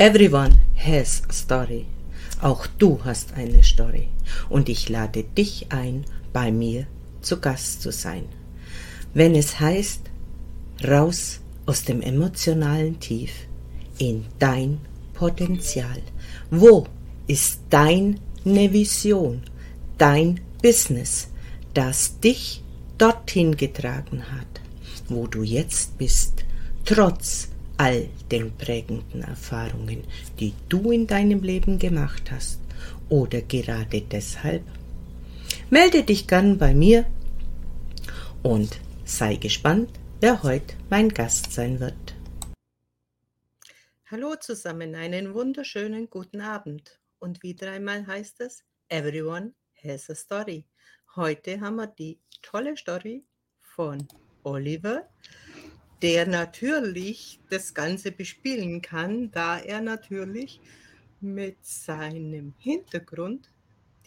[0.00, 1.84] Everyone has a story.
[2.40, 4.08] Auch du hast eine Story.
[4.48, 6.86] Und ich lade dich ein, bei mir
[7.20, 8.24] zu Gast zu sein.
[9.12, 10.00] Wenn es heißt,
[10.88, 13.30] raus aus dem emotionalen Tief
[13.98, 14.80] in dein
[15.12, 16.00] Potenzial.
[16.50, 16.86] Wo
[17.26, 19.42] ist deine Vision,
[19.98, 21.28] dein Business,
[21.74, 22.64] das dich
[22.96, 24.62] dorthin getragen hat,
[25.10, 26.46] wo du jetzt bist,
[26.86, 27.49] trotz
[27.80, 30.04] all den prägenden Erfahrungen,
[30.38, 32.60] die du in deinem Leben gemacht hast
[33.08, 34.62] oder gerade deshalb?
[35.70, 37.06] Melde dich gern bei mir
[38.42, 39.88] und sei gespannt,
[40.20, 42.14] wer heute mein Gast sein wird.
[44.10, 47.00] Hallo zusammen, einen wunderschönen guten Abend.
[47.18, 50.66] Und wieder einmal heißt es, Everyone has a story.
[51.16, 53.24] Heute haben wir die tolle Story
[53.62, 54.06] von
[54.42, 55.08] Oliver,
[56.02, 60.60] der natürlich das Ganze bespielen kann, da er natürlich
[61.20, 63.50] mit seinem Hintergrund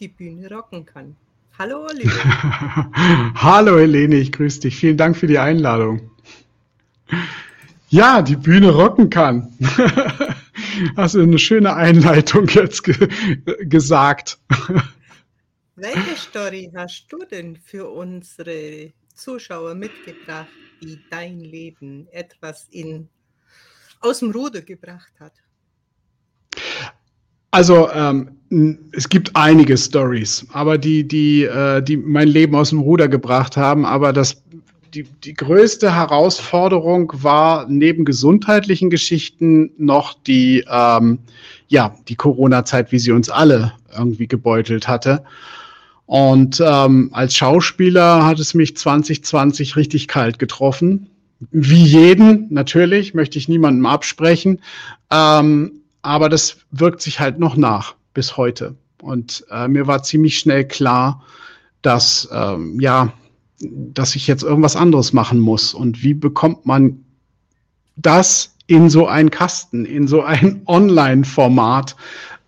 [0.00, 1.16] die Bühne rocken kann.
[1.56, 2.90] Hallo Oliver.
[3.36, 4.76] Hallo Helene, ich grüße dich.
[4.76, 6.10] Vielen Dank für die Einladung.
[7.88, 9.56] Ja, die Bühne rocken kann.
[10.96, 13.08] Hast du eine schöne Einleitung jetzt ge
[13.66, 14.38] gesagt.
[15.76, 20.48] Welche Story hast du denn für unsere Zuschauer mitgebracht?
[20.82, 23.08] Die dein Leben etwas in,
[24.00, 25.32] aus dem Ruder gebracht hat?
[27.50, 28.30] Also ähm,
[28.92, 33.56] es gibt einige Stories, aber die, die, äh, die mein Leben aus dem Ruder gebracht
[33.56, 33.86] haben.
[33.86, 34.42] Aber das,
[34.92, 41.20] die, die größte Herausforderung war neben gesundheitlichen Geschichten noch die, ähm,
[41.68, 45.24] ja, die Corona-Zeit, wie sie uns alle irgendwie gebeutelt hatte.
[46.06, 51.08] Und ähm, als Schauspieler hat es mich 2020 richtig kalt getroffen.
[51.50, 54.60] Wie jeden, natürlich, möchte ich niemandem absprechen.
[55.10, 58.76] Ähm, aber das wirkt sich halt noch nach bis heute.
[59.02, 61.22] Und äh, mir war ziemlich schnell klar,
[61.82, 63.12] dass, ähm, ja,
[63.60, 65.74] dass ich jetzt irgendwas anderes machen muss.
[65.74, 67.04] Und wie bekommt man
[67.96, 71.96] das in so einen Kasten, in so ein Online-Format,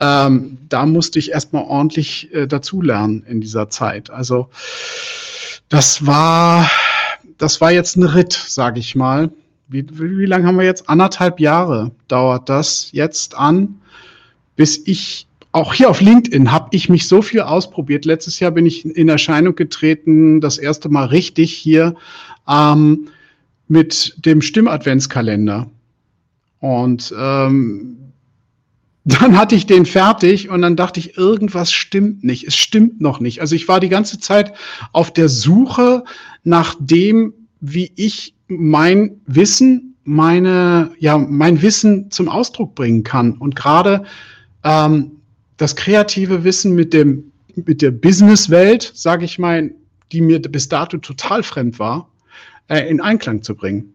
[0.01, 4.11] ähm, da musste ich erstmal ordentlich äh, dazulernen in dieser Zeit.
[4.11, 4.49] Also
[5.69, 6.71] das war,
[7.39, 9.31] das war jetzt ein Ritt, sage ich mal.
[9.69, 10.89] Wie, wie, wie lange haben wir jetzt?
[10.89, 13.81] Anderthalb Jahre dauert das jetzt an,
[14.55, 15.27] bis ich
[15.57, 18.05] auch hier auf LinkedIn habe ich mich so viel ausprobiert.
[18.05, 21.95] Letztes Jahr bin ich in Erscheinung getreten, das erste Mal richtig hier
[22.47, 23.09] ähm,
[23.67, 25.67] mit dem Stimmadventskalender.
[26.61, 28.06] Und ähm,
[29.07, 32.45] dann hatte ich den fertig und dann dachte ich, irgendwas stimmt nicht.
[32.45, 33.41] Es stimmt noch nicht.
[33.41, 34.53] Also ich war die ganze Zeit
[34.93, 36.03] auf der Suche
[36.43, 43.35] nach dem, wie ich mein Wissen, meine, ja, mein Wissen zum Ausdruck bringen kann.
[43.35, 44.03] Und gerade
[44.65, 45.13] ähm,
[45.57, 49.71] das kreative Wissen mit dem, mit der Businesswelt, sage ich mal,
[50.11, 52.09] die mir bis dato total fremd war,
[52.67, 53.95] äh, in Einklang zu bringen.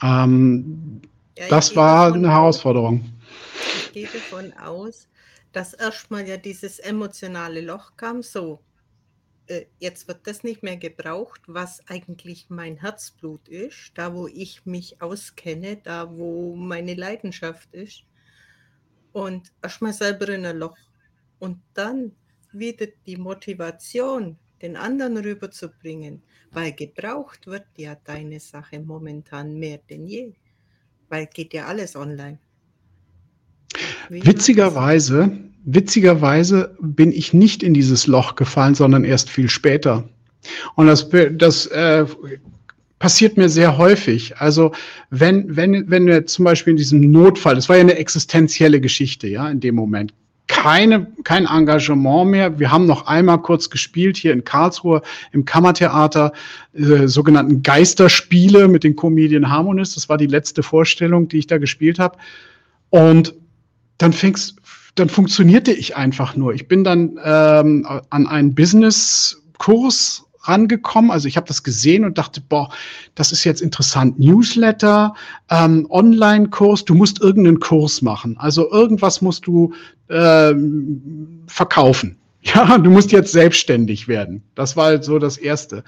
[0.00, 1.00] Ähm,
[1.36, 3.04] ja, das war eine Herausforderung
[3.76, 5.08] ich gehe davon aus,
[5.52, 8.60] dass erstmal ja dieses emotionale Loch kam, so,
[9.46, 14.64] äh, jetzt wird das nicht mehr gebraucht, was eigentlich mein Herzblut ist, da wo ich
[14.64, 18.04] mich auskenne, da wo meine Leidenschaft ist.
[19.12, 20.76] Und erstmal selber in ein Loch.
[21.38, 22.12] Und dann
[22.52, 30.06] wieder die Motivation, den anderen rüberzubringen, weil gebraucht wird ja deine Sache momentan mehr denn
[30.06, 30.32] je,
[31.08, 32.38] weil geht ja alles online.
[34.08, 35.32] Witzigerweise,
[35.64, 40.04] witzigerweise bin ich nicht in dieses Loch gefallen, sondern erst viel später.
[40.74, 42.04] Und das, das äh,
[42.98, 44.36] passiert mir sehr häufig.
[44.38, 44.72] Also
[45.10, 49.28] wenn, wenn, wenn wir zum Beispiel in diesem Notfall, das war ja eine existenzielle Geschichte,
[49.28, 50.14] ja, in dem Moment.
[50.46, 52.58] Keine, kein Engagement mehr.
[52.58, 55.00] Wir haben noch einmal kurz gespielt hier in Karlsruhe
[55.32, 56.32] im Kammertheater,
[56.74, 59.94] äh, sogenannten Geisterspiele mit den Comedian Harmonists.
[59.94, 62.18] Das war die letzte Vorstellung, die ich da gespielt habe.
[62.90, 63.34] Und
[63.98, 64.56] dann fängst,
[64.94, 66.54] dann funktionierte ich einfach nur.
[66.54, 71.10] Ich bin dann ähm, an einen Business-Kurs rangekommen.
[71.10, 72.70] Also ich habe das gesehen und dachte, boah,
[73.14, 74.18] das ist jetzt interessant.
[74.18, 75.14] Newsletter,
[75.50, 78.36] ähm, Online-Kurs, du musst irgendeinen Kurs machen.
[78.38, 79.72] Also irgendwas musst du
[80.08, 82.18] ähm, verkaufen.
[82.46, 84.42] Ja, du musst jetzt selbstständig werden.
[84.54, 85.82] Das war halt so das Erste.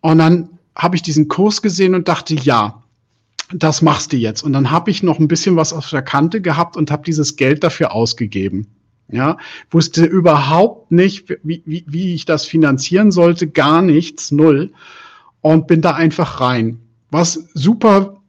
[0.00, 2.84] Und dann habe ich diesen Kurs gesehen und dachte, ja,
[3.52, 4.42] das machst du jetzt.
[4.42, 7.36] Und dann habe ich noch ein bisschen was auf der Kante gehabt und habe dieses
[7.36, 8.66] Geld dafür ausgegeben.
[9.08, 9.36] Ja,
[9.70, 14.72] wusste überhaupt nicht, wie, wie, wie ich das finanzieren sollte, gar nichts, null.
[15.42, 16.78] Und bin da einfach rein.
[17.10, 18.22] Was super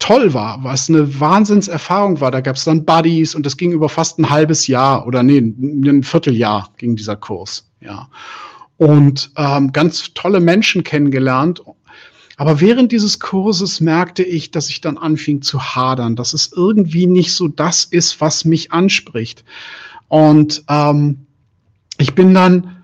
[0.00, 2.30] toll war, was eine Wahnsinnserfahrung war.
[2.30, 5.38] Da gab es dann Buddies und das ging über fast ein halbes Jahr oder nee,
[5.38, 8.08] ein Vierteljahr ging dieser Kurs, ja.
[8.78, 11.62] Und ähm, ganz tolle Menschen kennengelernt.
[12.40, 17.06] Aber während dieses Kurses merkte ich, dass ich dann anfing zu hadern, dass es irgendwie
[17.06, 19.44] nicht so das ist, was mich anspricht.
[20.08, 21.26] Und ähm,
[21.98, 22.82] ich bin dann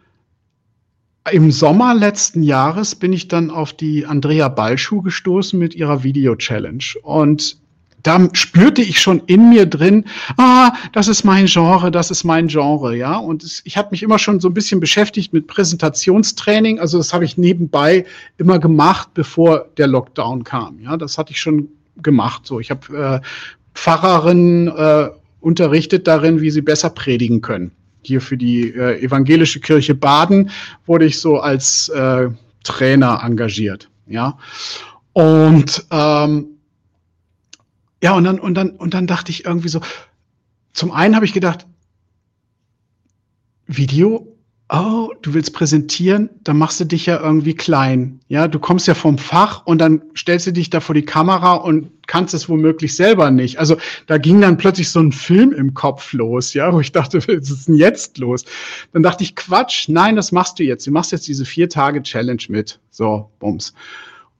[1.32, 6.84] im Sommer letzten Jahres bin ich dann auf die Andrea Ballschuh gestoßen mit ihrer Video-Challenge.
[7.02, 7.56] Und
[8.02, 10.04] da spürte ich schon in mir drin,
[10.36, 13.16] ah, das ist mein Genre, das ist mein Genre, ja.
[13.16, 16.78] Und es, ich habe mich immer schon so ein bisschen beschäftigt mit Präsentationstraining.
[16.78, 18.04] Also das habe ich nebenbei
[18.38, 20.78] immer gemacht, bevor der Lockdown kam.
[20.80, 21.68] Ja, das hatte ich schon
[22.02, 22.46] gemacht.
[22.46, 23.26] So, ich habe äh,
[23.74, 25.10] Pfarrerinnen äh,
[25.40, 27.72] unterrichtet darin, wie sie besser predigen können
[28.06, 30.50] hier für die äh, evangelische Kirche Baden
[30.86, 32.28] wurde ich so als äh,
[32.62, 34.38] Trainer engagiert, ja.
[35.12, 36.55] Und ähm,
[38.06, 39.80] ja, und dann, und dann, und dann dachte ich irgendwie so,
[40.72, 41.66] zum einen habe ich gedacht,
[43.66, 44.32] Video
[44.68, 48.20] oh, du willst präsentieren, dann machst du dich ja irgendwie klein.
[48.28, 51.54] Ja, du kommst ja vom Fach und dann stellst du dich da vor die Kamera
[51.54, 53.58] und kannst es womöglich selber nicht.
[53.58, 53.76] Also
[54.06, 57.50] da ging dann plötzlich so ein Film im Kopf los, ja, wo ich dachte, was
[57.50, 58.44] ist denn jetzt los?
[58.92, 60.86] Dann dachte ich, Quatsch, nein, das machst du jetzt.
[60.86, 62.78] Du machst jetzt diese vier Tage Challenge mit.
[62.92, 63.74] So, bums.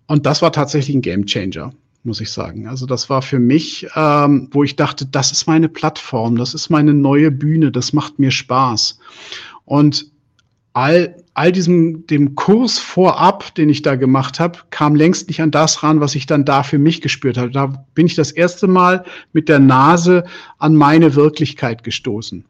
[0.07, 1.73] Und das war tatsächlich ein Game Changer
[2.07, 2.69] muss ich sagen.
[2.69, 6.71] Also das war für mich, ähm, wo ich dachte, das ist meine Plattform, das ist
[6.71, 8.99] meine neue Bühne, das macht mir Spaß.
[9.65, 10.11] Und
[10.73, 15.51] all, all diesem, dem Kurs vorab, den ich da gemacht habe, kam längst nicht an
[15.51, 17.51] das ran, was ich dann da für mich gespürt habe.
[17.51, 20.25] Da bin ich das erste Mal mit der Nase
[20.59, 22.45] an meine Wirklichkeit gestoßen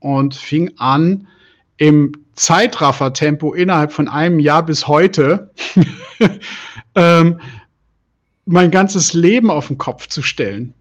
[0.00, 1.26] und fing an,
[1.78, 5.50] im Zeitraffertempo innerhalb von einem Jahr bis heute
[6.94, 7.40] ähm,
[8.48, 10.72] mein ganzes Leben auf den Kopf zu stellen.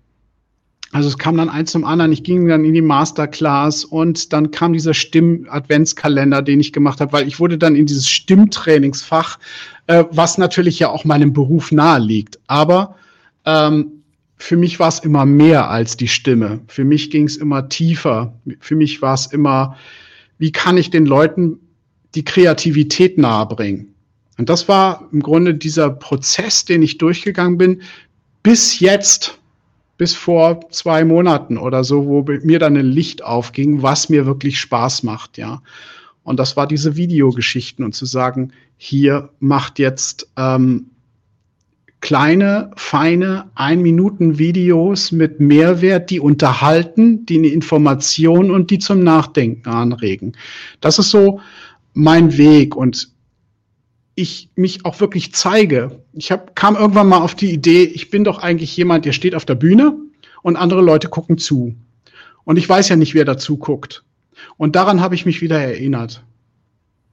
[0.93, 2.13] Also es kam dann eins zum anderen.
[2.13, 7.11] Ich ging dann in die Masterclass und dann kam dieser Stimm-Adventskalender, den ich gemacht habe,
[7.11, 9.37] weil ich wurde dann in dieses Stimmtrainingsfach,
[9.87, 12.39] äh, was natürlich ja auch meinem Beruf nahe liegt.
[12.47, 12.95] Aber
[13.45, 14.03] ähm,
[14.37, 16.61] für mich war es immer mehr als die Stimme.
[16.67, 18.33] Für mich ging es immer tiefer.
[18.61, 19.75] Für mich war es immer,
[20.37, 21.59] wie kann ich den Leuten
[22.15, 23.93] die Kreativität nahebringen?
[24.37, 27.81] Und das war im Grunde dieser Prozess, den ich durchgegangen bin,
[28.43, 29.39] bis jetzt
[29.97, 34.59] bis vor zwei Monaten oder so, wo mir dann ein Licht aufging, was mir wirklich
[34.59, 35.61] Spaß macht, ja.
[36.23, 40.87] Und das war diese Videogeschichten und zu sagen, hier macht jetzt ähm,
[42.01, 50.33] kleine, feine Ein-Minuten-Videos mit Mehrwert, die unterhalten, die eine Information und die zum Nachdenken anregen.
[50.81, 51.39] Das ist so
[51.93, 53.09] mein Weg und
[54.17, 56.03] ich mich auch wirklich zeige.
[56.11, 59.35] Ich hab, kam irgendwann mal auf die Idee, ich bin doch eigentlich jemand, der steht
[59.35, 59.95] auf der Bühne
[60.41, 61.75] und andere Leute gucken zu.
[62.43, 64.03] Und ich weiß ja nicht, wer dazu guckt.
[64.57, 66.23] Und daran habe ich mich wieder erinnert.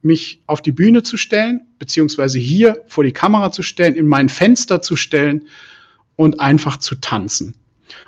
[0.01, 4.27] Mich auf die Bühne zu stellen, beziehungsweise hier vor die Kamera zu stellen, in mein
[4.27, 5.43] Fenster zu stellen
[6.15, 7.53] und einfach zu tanzen.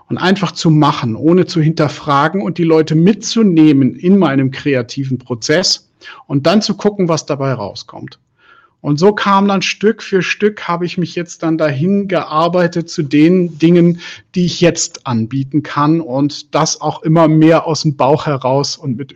[0.10, 5.92] Und einfach zu machen, ohne zu hinterfragen und die Leute mitzunehmen in meinem kreativen Prozess
[6.26, 8.20] und dann zu gucken, was dabei rauskommt.
[8.82, 13.04] Und so kam dann Stück für Stück, habe ich mich jetzt dann dahin gearbeitet zu
[13.04, 14.02] den Dingen,
[14.36, 18.98] die ich jetzt anbieten kann und das auch immer mehr aus dem Bauch heraus und
[18.98, 19.16] mit,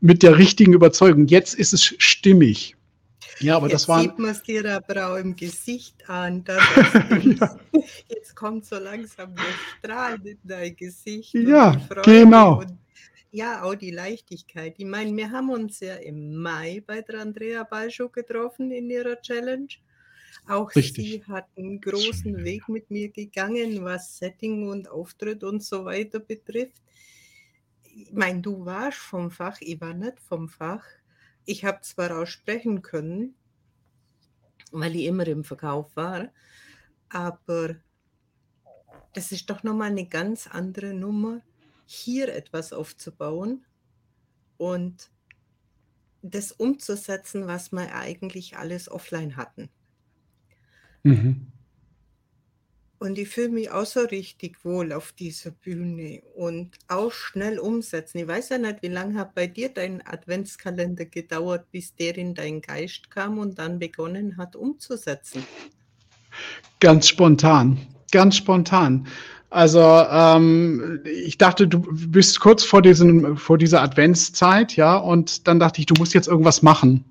[0.00, 1.26] mit der richtigen Überzeugung.
[1.28, 2.76] Jetzt ist es stimmig.
[3.38, 4.00] Ja, aber jetzt das war.
[4.00, 6.44] Sieht man es dir aber auch im Gesicht an.
[6.46, 7.56] ja.
[8.08, 9.44] Jetzt kommt so langsam der
[9.90, 11.34] Strahl in dein Gesicht.
[11.34, 12.60] Ja, genau.
[12.60, 12.78] Und
[13.36, 14.76] ja, auch die Leichtigkeit.
[14.78, 19.20] Ich meine, wir haben uns ja im Mai bei der Andrea Balschuh getroffen in ihrer
[19.20, 19.68] Challenge.
[20.48, 21.04] Auch Richtig.
[21.04, 26.18] sie hat einen großen Weg mit mir gegangen, was Setting und Auftritt und so weiter
[26.18, 26.80] betrifft.
[27.82, 30.84] Ich meine, du warst vom Fach, ich war nicht vom Fach.
[31.44, 33.34] Ich habe zwar auch sprechen können,
[34.72, 36.32] weil ich immer im Verkauf war,
[37.10, 37.76] aber
[39.12, 41.42] es ist doch nochmal eine ganz andere Nummer,
[41.86, 43.64] hier etwas aufzubauen
[44.58, 45.10] und
[46.22, 49.70] das umzusetzen, was wir eigentlich alles offline hatten.
[51.04, 51.46] Mhm.
[52.98, 58.18] Und ich fühle mich auch so richtig wohl auf dieser Bühne und auch schnell umsetzen.
[58.18, 62.34] Ich weiß ja nicht, wie lange hat bei dir dein Adventskalender gedauert, bis der in
[62.34, 65.44] deinen Geist kam und dann begonnen hat umzusetzen.
[66.80, 67.78] Ganz spontan,
[68.10, 69.06] ganz spontan.
[69.56, 75.58] Also ähm, ich dachte, du bist kurz vor, diesen, vor dieser Adventszeit, ja, und dann
[75.58, 77.06] dachte ich, du musst jetzt irgendwas machen.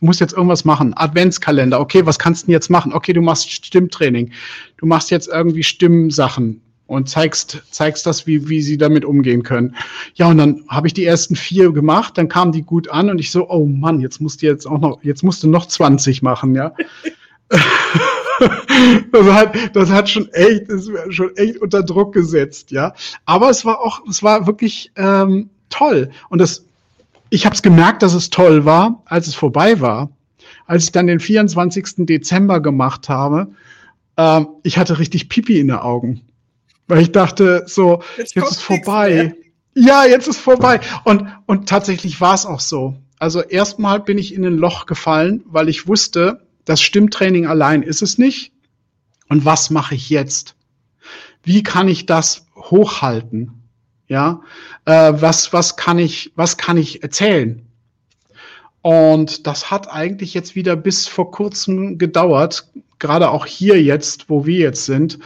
[0.00, 0.94] Du musst jetzt irgendwas machen.
[0.96, 1.78] Adventskalender.
[1.78, 2.94] Okay, was kannst du denn jetzt machen?
[2.94, 4.32] Okay, du machst Stimmtraining.
[4.78, 9.76] Du machst jetzt irgendwie Stimmsachen und zeigst, zeigst das, wie, wie sie damit umgehen können.
[10.14, 13.18] Ja, und dann habe ich die ersten vier gemacht, dann kamen die gut an und
[13.18, 16.22] ich so, oh Mann, jetzt musst du jetzt auch noch, jetzt musst du noch 20
[16.22, 16.72] machen, ja.
[19.12, 22.94] das hat, das hat schon echt, das schon echt unter Druck gesetzt, ja.
[23.24, 26.10] Aber es war auch, es war wirklich ähm, toll.
[26.28, 26.64] Und das,
[27.28, 30.10] ich habe es gemerkt, dass es toll war, als es vorbei war.
[30.66, 32.06] Als ich dann den 24.
[32.06, 33.48] Dezember gemacht habe,
[34.16, 36.22] ähm, ich hatte richtig Pipi in den Augen.
[36.86, 39.34] Weil ich dachte, so, jetzt, jetzt ist vorbei.
[39.74, 40.80] Ja, jetzt ist vorbei.
[41.04, 42.96] Und, und tatsächlich war es auch so.
[43.18, 48.02] Also erstmal bin ich in ein Loch gefallen, weil ich wusste, das Stimmtraining allein ist
[48.02, 48.52] es nicht.
[49.28, 50.56] Und was mache ich jetzt?
[51.42, 53.52] Wie kann ich das hochhalten?
[54.08, 54.42] Ja,
[54.86, 57.64] äh, was, was kann ich, was kann ich erzählen?
[58.82, 64.46] Und das hat eigentlich jetzt wieder bis vor kurzem gedauert, gerade auch hier jetzt, wo
[64.46, 65.18] wir jetzt sind.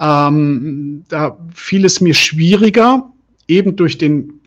[0.00, 3.10] Ähm, da fiel es mir schwieriger,
[3.48, 4.40] eben durch den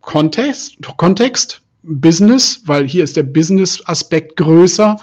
[0.00, 4.96] Kontext, Kontext, Business, weil hier ist der Business-Aspekt größer,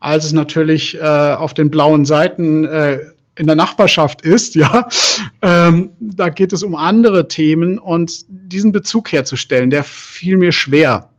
[0.00, 3.00] als es natürlich äh, auf den blauen Seiten äh,
[3.36, 4.88] in der Nachbarschaft ist, ja.
[5.42, 11.10] Ähm, da geht es um andere Themen und diesen Bezug herzustellen, der fiel mir schwer.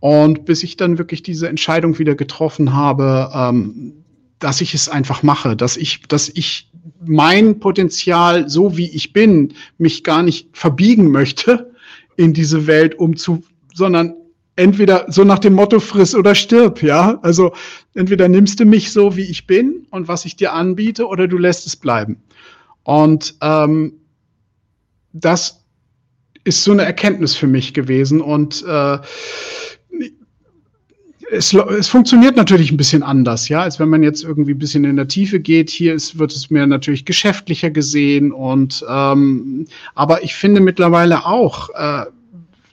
[0.00, 4.04] Und bis ich dann wirklich diese Entscheidung wieder getroffen habe, ähm,
[4.38, 6.68] dass ich es einfach mache, dass ich, dass ich
[7.04, 11.72] mein Potenzial, so wie ich bin, mich gar nicht verbiegen möchte
[12.16, 13.42] in diese Welt, um zu
[13.74, 14.14] sondern
[14.56, 17.18] entweder so nach dem Motto friss oder stirb, ja.
[17.22, 17.52] Also
[17.94, 21.38] entweder nimmst du mich so, wie ich bin und was ich dir anbiete, oder du
[21.38, 22.22] lässt es bleiben.
[22.82, 23.94] Und ähm,
[25.12, 25.62] das
[26.44, 28.20] ist so eine Erkenntnis für mich gewesen.
[28.20, 28.98] Und äh,
[31.30, 34.84] es, es funktioniert natürlich ein bisschen anders, ja, als wenn man jetzt irgendwie ein bisschen
[34.84, 35.70] in der Tiefe geht.
[35.70, 41.70] Hier ist, wird es mir natürlich geschäftlicher gesehen und ähm, aber ich finde mittlerweile auch,
[41.70, 42.04] äh,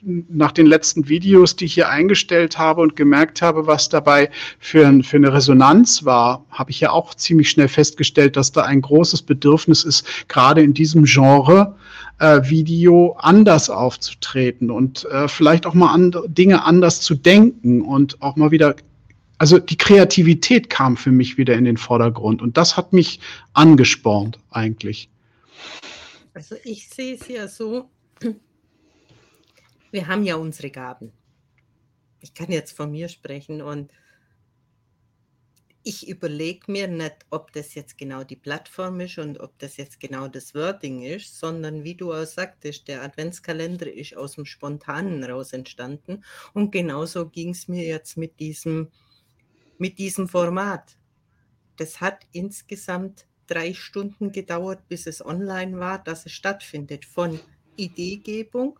[0.02, 5.02] nach den letzten Videos, die ich hier eingestellt habe und gemerkt habe, was dabei für,
[5.02, 9.22] für eine Resonanz war, habe ich ja auch ziemlich schnell festgestellt, dass da ein großes
[9.22, 11.76] Bedürfnis ist, gerade in diesem Genre
[12.18, 18.20] äh, Video anders aufzutreten und äh, vielleicht auch mal andere Dinge anders zu denken und
[18.22, 18.76] auch mal wieder
[19.38, 23.20] also die Kreativität kam für mich wieder in den Vordergrund und das hat mich
[23.54, 25.08] angespornt eigentlich.
[26.34, 27.88] Also ich sehe es ja so,
[29.90, 31.12] wir haben ja unsere Gaben.
[32.20, 33.90] Ich kann jetzt von mir sprechen und
[35.82, 39.98] ich überlege mir nicht, ob das jetzt genau die Plattform ist und ob das jetzt
[39.98, 45.24] genau das Wording ist, sondern wie du auch sagtest, der Adventskalender ist aus dem Spontanen
[45.24, 46.22] raus entstanden.
[46.52, 48.90] Und genauso ging es mir jetzt mit diesem,
[49.78, 50.98] mit diesem Format.
[51.76, 57.06] Das hat insgesamt drei Stunden gedauert, bis es online war, dass es stattfindet.
[57.06, 57.40] Von
[57.76, 58.78] Ideegebung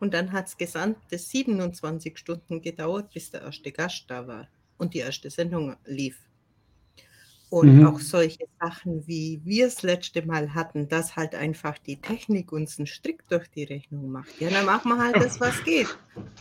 [0.00, 4.94] und dann hat es gesamte 27 Stunden gedauert, bis der erste Gast da war und
[4.94, 6.18] die erste Sendung lief.
[7.48, 7.86] Und mhm.
[7.86, 12.78] auch solche Sachen, wie wir es letzte Mal hatten, dass halt einfach die Technik uns
[12.78, 14.40] einen Strick durch die Rechnung macht.
[14.40, 15.96] Ja, dann machen wir halt das, was geht.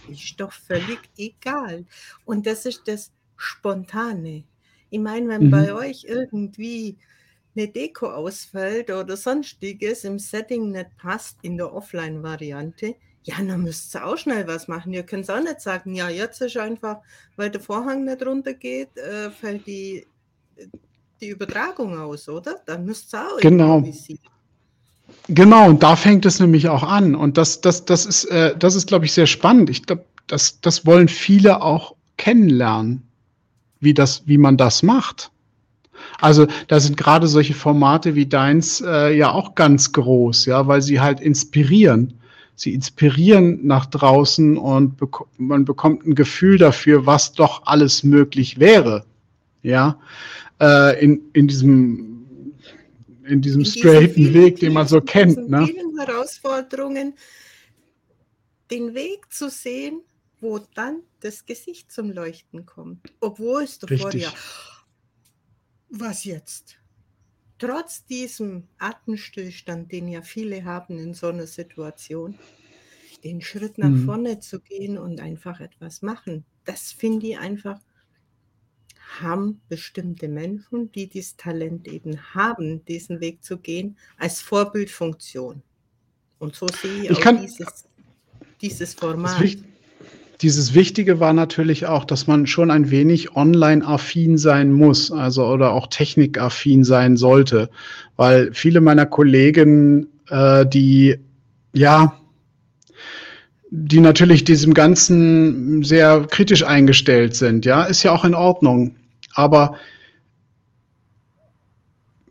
[0.09, 1.85] Ist doch völlig egal.
[2.25, 4.45] Und das ist das Spontane.
[4.89, 5.51] Ich meine, wenn mhm.
[5.51, 6.97] bei euch irgendwie
[7.55, 13.95] eine Deko ausfällt oder sonstiges im Setting nicht passt in der Offline-Variante, ja, dann müsst
[13.95, 14.93] ihr auch schnell was machen.
[14.93, 16.97] Ihr könnt auch nicht sagen, ja, jetzt ist einfach,
[17.35, 20.05] weil der Vorhang nicht runtergeht, äh, fällt die,
[21.19, 22.57] die Übertragung aus, oder?
[22.67, 23.83] Dann müsst ihr auch genau.
[25.27, 27.15] Genau, und da fängt es nämlich auch an.
[27.15, 29.71] Und das, das, das ist, äh, das ist, glaube ich, sehr spannend.
[29.71, 33.07] Ich glaube, das, das wollen viele auch kennenlernen,
[33.79, 35.31] wie, das, wie man das macht.
[36.21, 40.83] Also da sind gerade solche Formate wie deins äh, ja auch ganz groß, ja, weil
[40.83, 42.19] sie halt inspirieren
[42.55, 48.59] sie inspirieren nach draußen und bek man bekommt ein Gefühl dafür, was doch alles möglich
[48.59, 49.05] wäre.
[49.61, 49.99] Ja,
[50.61, 52.15] äh, in, in diesem
[53.27, 55.49] in diesem in straighten Weg, den man so kennt.
[55.49, 55.65] Ne?
[55.65, 57.15] vielen Herausforderungen,
[58.69, 60.01] den Weg zu sehen,
[60.39, 63.11] wo dann das Gesicht zum Leuchten kommt.
[63.19, 64.31] Obwohl es davor ja,
[65.89, 66.77] was jetzt?
[67.57, 72.37] Trotz diesem Atemstillstand, den ja viele haben in so einer Situation,
[73.23, 74.05] den Schritt nach mhm.
[74.05, 76.45] vorne zu gehen und einfach etwas machen.
[76.63, 77.79] Das finde ich einfach,
[79.19, 85.63] haben bestimmte Menschen, die dieses Talent eben haben, diesen Weg zu gehen, als Vorbildfunktion.
[86.39, 87.85] Und so sehe ich, ich auch dieses,
[88.61, 89.57] dieses Format.
[90.41, 95.71] Dieses Wichtige war natürlich auch, dass man schon ein wenig online-affin sein muss, also oder
[95.71, 97.69] auch technikaffin sein sollte,
[98.15, 101.19] weil viele meiner Kollegen, äh, die
[101.73, 102.17] ja,
[103.69, 108.95] die natürlich diesem Ganzen sehr kritisch eingestellt sind, ja, ist ja auch in Ordnung.
[109.33, 109.77] Aber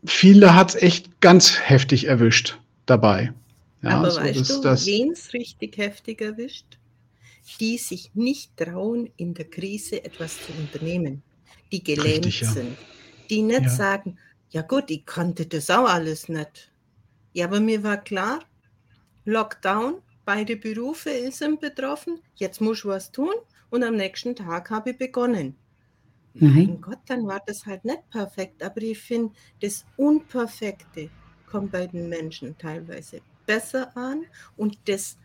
[0.05, 3.33] viele hat es echt ganz heftig erwischt dabei.
[3.83, 6.79] Ja, Aber so weißt du, wen es richtig heftig erwischt?
[7.59, 11.21] Die sich nicht trauen, in der Krise etwas zu unternehmen,
[11.71, 12.51] die gelähmt richtig, ja.
[12.51, 12.77] sind,
[13.29, 13.69] die nicht ja.
[13.69, 14.17] sagen,
[14.49, 16.71] ja gut, ich kannte das auch alles nicht.
[17.33, 18.39] Ja, aber mir war klar,
[19.25, 23.33] Lockdown, beide Berufe sind betroffen, jetzt muss ich was tun
[23.69, 25.55] und am nächsten Tag habe ich begonnen.
[26.33, 26.53] Mhm.
[26.53, 31.09] Mein Gott, dann war das halt nicht perfekt, aber ich finde, das Unperfekte
[31.49, 34.25] kommt bei den Menschen teilweise besser an
[34.57, 35.17] und das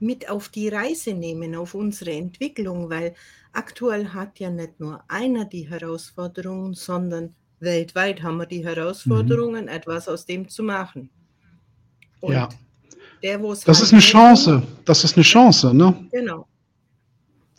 [0.00, 3.14] mit auf die Reise nehmen, auf unsere Entwicklung, weil
[3.52, 9.68] aktuell hat ja nicht nur einer die Herausforderungen, sondern weltweit haben wir die Herausforderungen, mhm.
[9.68, 11.10] etwas aus dem zu machen.
[12.20, 12.48] Und ja.
[13.22, 14.62] Der, das halt ist eine Chance.
[14.86, 16.08] Das ist eine Chance, ne?
[16.10, 16.46] Genau.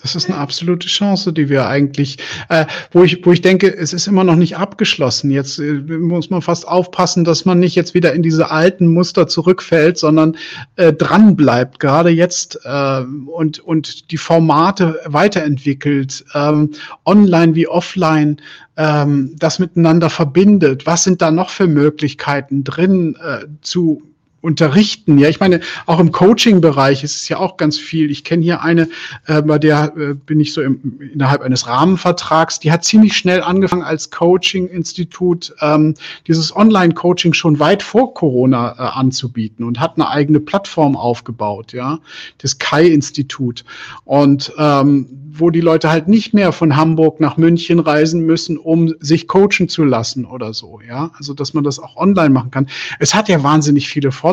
[0.01, 2.17] Das ist eine absolute Chance, die wir eigentlich,
[2.49, 5.29] äh, wo ich, wo ich denke, es ist immer noch nicht abgeschlossen.
[5.29, 9.27] Jetzt äh, muss man fast aufpassen, dass man nicht jetzt wieder in diese alten Muster
[9.27, 10.37] zurückfällt, sondern
[10.75, 16.71] äh, dran bleibt, gerade jetzt äh, und und die Formate weiterentwickelt, ähm,
[17.05, 18.37] online wie offline,
[18.77, 20.85] ähm, das miteinander verbindet.
[20.85, 24.01] Was sind da noch für Möglichkeiten drin äh, zu
[24.41, 25.17] unterrichten.
[25.17, 28.09] Ja, ich meine, auch im Coaching-Bereich ist es ja auch ganz viel.
[28.11, 28.89] Ich kenne hier eine,
[29.27, 33.41] äh, bei der äh, bin ich so im, innerhalb eines Rahmenvertrags, die hat ziemlich schnell
[33.41, 35.93] angefangen als Coaching-Institut ähm,
[36.27, 41.99] dieses Online-Coaching schon weit vor Corona äh, anzubieten und hat eine eigene Plattform aufgebaut, ja,
[42.39, 43.63] das Kai-Institut.
[44.05, 48.93] Und ähm, wo die Leute halt nicht mehr von Hamburg nach München reisen müssen, um
[48.99, 51.11] sich coachen zu lassen oder so, ja.
[51.17, 52.67] Also dass man das auch online machen kann.
[52.99, 54.30] Es hat ja wahnsinnig viele Vorteile.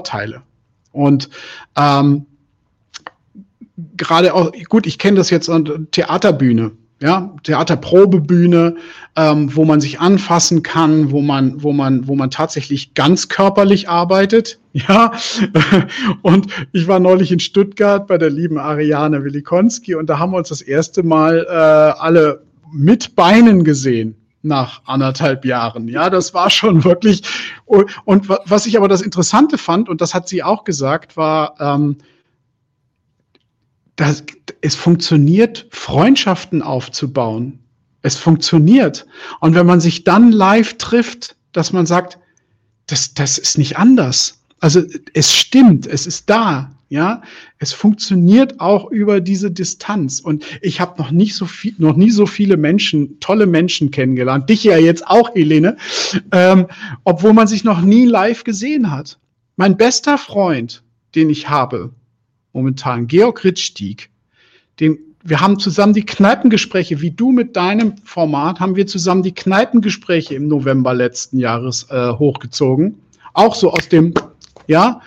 [0.93, 1.29] Und
[1.77, 2.27] ähm,
[3.97, 8.75] gerade auch, gut, ich kenne das jetzt an Theaterbühne ja, Theaterprobebühne,
[9.17, 13.89] ähm, wo man sich anfassen kann, wo man, wo man, wo man tatsächlich ganz körperlich
[13.89, 15.13] arbeitet, ja.
[16.23, 20.39] Und ich war neulich in Stuttgart bei der lieben Ariane Willikonski und da haben wir
[20.39, 25.89] uns das erste Mal äh, alle mit Beinen gesehen nach anderthalb Jahren.
[25.89, 27.23] Ja, das war schon wirklich.
[27.67, 31.99] Und was ich aber das Interessante fand, und das hat sie auch gesagt, war, ähm,
[33.97, 34.23] das,
[34.61, 37.59] es funktioniert, Freundschaften aufzubauen.
[38.03, 39.07] Es funktioniert.
[39.41, 42.19] Und wenn man sich dann live trifft, dass man sagt,
[42.87, 44.41] das, das ist nicht anders.
[44.61, 44.83] Also
[45.15, 47.23] es stimmt, es ist da, ja.
[47.59, 50.21] Es funktioniert auch über diese Distanz.
[50.21, 54.49] Und ich habe noch nicht so viel, noch nie so viele Menschen, tolle Menschen kennengelernt.
[54.49, 55.77] Dich ja jetzt auch, Helene,
[56.33, 56.67] ähm,
[57.05, 59.19] obwohl man sich noch nie live gesehen hat.
[59.57, 60.83] Mein bester Freund,
[61.15, 61.91] den ich habe,
[62.53, 64.11] momentan, Georg Rittstieg,
[64.81, 69.35] den, wir haben zusammen die Kneipengespräche, wie du mit deinem Format, haben wir zusammen die
[69.35, 73.01] Kneipengespräche im November letzten Jahres äh, hochgezogen.
[73.35, 74.15] Auch so aus dem,
[74.69, 75.01] ja,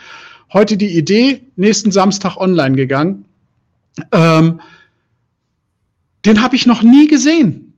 [0.53, 3.25] heute die Idee, nächsten Samstag online gegangen.
[4.11, 4.61] Ähm,
[6.25, 7.73] den habe ich noch nie gesehen.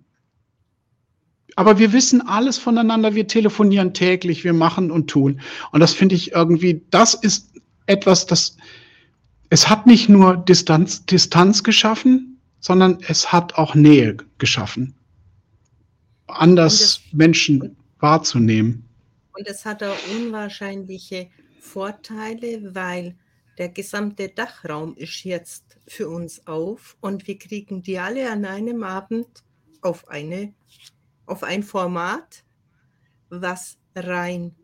[1.55, 5.39] Aber wir wissen alles voneinander, wir telefonieren täglich, wir machen und tun.
[5.71, 7.51] Und das finde ich irgendwie, das ist
[7.86, 8.57] etwas, das,
[9.49, 14.95] es hat nicht nur Distanz, Distanz geschaffen, sondern es hat auch Nähe geschaffen.
[16.27, 18.86] Anders Menschen wahrzunehmen.
[19.38, 21.27] Und es hat auch unwahrscheinliche
[21.63, 23.15] Vorteile, weil
[23.58, 28.84] der gesamte Dachraum ist jetzt für uns auf und wir kriegen die alle an einem
[28.84, 29.43] Abend
[29.82, 30.54] auf, eine,
[31.26, 32.43] auf ein Format,
[33.30, 34.56] was rein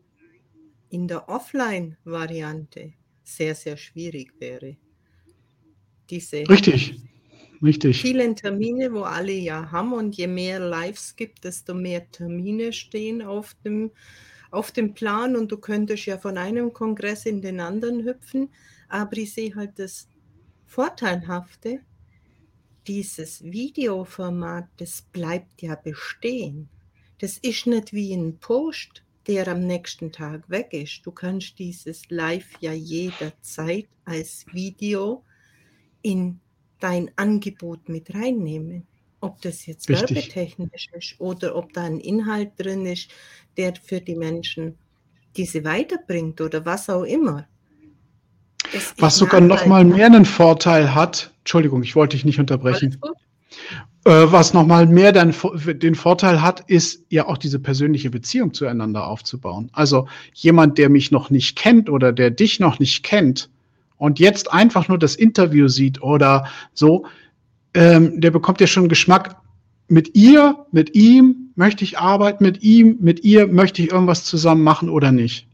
[0.90, 4.76] in der Offline-Variante sehr, sehr schwierig wäre.
[6.10, 7.00] Diese richtig,
[7.62, 8.00] richtig.
[8.00, 13.22] Vielen Termine, wo alle ja haben und je mehr Lives gibt, desto mehr Termine stehen
[13.22, 13.92] auf dem,
[14.50, 18.50] auf dem Plan und du könntest ja von einem Kongress in den anderen hüpfen,
[18.88, 20.08] aber ich sehe halt das
[20.66, 21.80] Vorteilhafte,
[22.86, 26.68] dieses Videoformat, das bleibt ja bestehen.
[27.18, 31.02] Das ist nicht wie ein Post, der am nächsten Tag weg ist.
[31.04, 35.22] Du kannst dieses Live ja jederzeit als Video
[36.02, 36.40] in
[36.80, 38.86] dein Angebot mit reinnehmen.
[39.20, 40.16] Ob das jetzt Richtig.
[40.16, 43.10] werbetechnisch ist oder ob da ein Inhalt drin ist,
[43.56, 44.76] der für die Menschen
[45.36, 47.46] diese weiterbringt oder was auch immer.
[48.98, 52.98] was sogar noch mal mehr einen Vorteil hat, Entschuldigung, ich wollte dich nicht unterbrechen.
[54.04, 55.34] Äh, was nochmal mehr dann
[55.66, 59.68] den Vorteil hat, ist ja auch diese persönliche Beziehung zueinander aufzubauen.
[59.72, 63.50] Also jemand, der mich noch nicht kennt oder der dich noch nicht kennt
[63.98, 67.04] und jetzt einfach nur das Interview sieht oder so,
[67.74, 69.36] ähm, der bekommt ja schon Geschmack.
[69.88, 74.62] Mit ihr, mit ihm möchte ich arbeiten, mit ihm, mit ihr möchte ich irgendwas zusammen
[74.62, 75.46] machen oder nicht.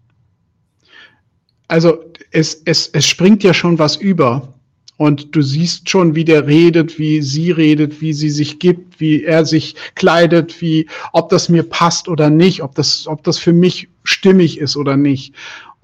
[1.68, 4.52] Also es, es, es springt ja schon was über.
[4.98, 9.24] Und du siehst schon, wie der redet, wie sie redet, wie sie sich gibt, wie
[9.24, 13.52] er sich kleidet, wie, ob das mir passt oder nicht, ob das, ob das für
[13.52, 15.34] mich stimmig ist oder nicht.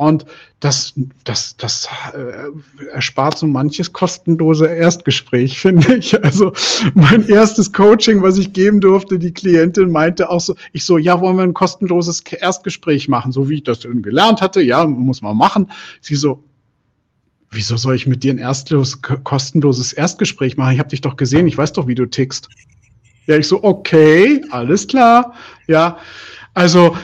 [0.03, 0.27] Und
[0.61, 6.23] das, das, das äh, erspart so manches kostenlose Erstgespräch, finde ich.
[6.23, 6.53] Also
[6.95, 11.21] mein erstes Coaching, was ich geben durfte, die Klientin meinte auch so, ich so, ja,
[11.21, 15.37] wollen wir ein kostenloses Erstgespräch machen, so wie ich das gelernt hatte, ja, muss man
[15.37, 15.71] machen.
[16.01, 16.43] Sie so,
[17.51, 20.73] wieso soll ich mit dir ein erstlos, kostenloses Erstgespräch machen?
[20.73, 22.49] Ich habe dich doch gesehen, ich weiß doch, wie du tickst.
[23.27, 25.35] Ja, ich so, okay, alles klar.
[25.69, 25.99] Ja,
[26.55, 26.97] also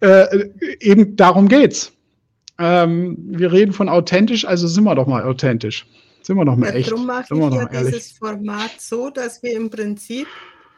[0.00, 0.48] äh,
[0.80, 1.92] eben darum geht's.
[2.60, 5.86] Ähm, wir reden von authentisch, also sind wir doch mal authentisch.
[6.20, 6.90] Sind wir doch mal ja, echt.
[6.90, 7.94] Darum mache ich ja ehrlich.
[7.94, 10.26] dieses Format so, dass wir im Prinzip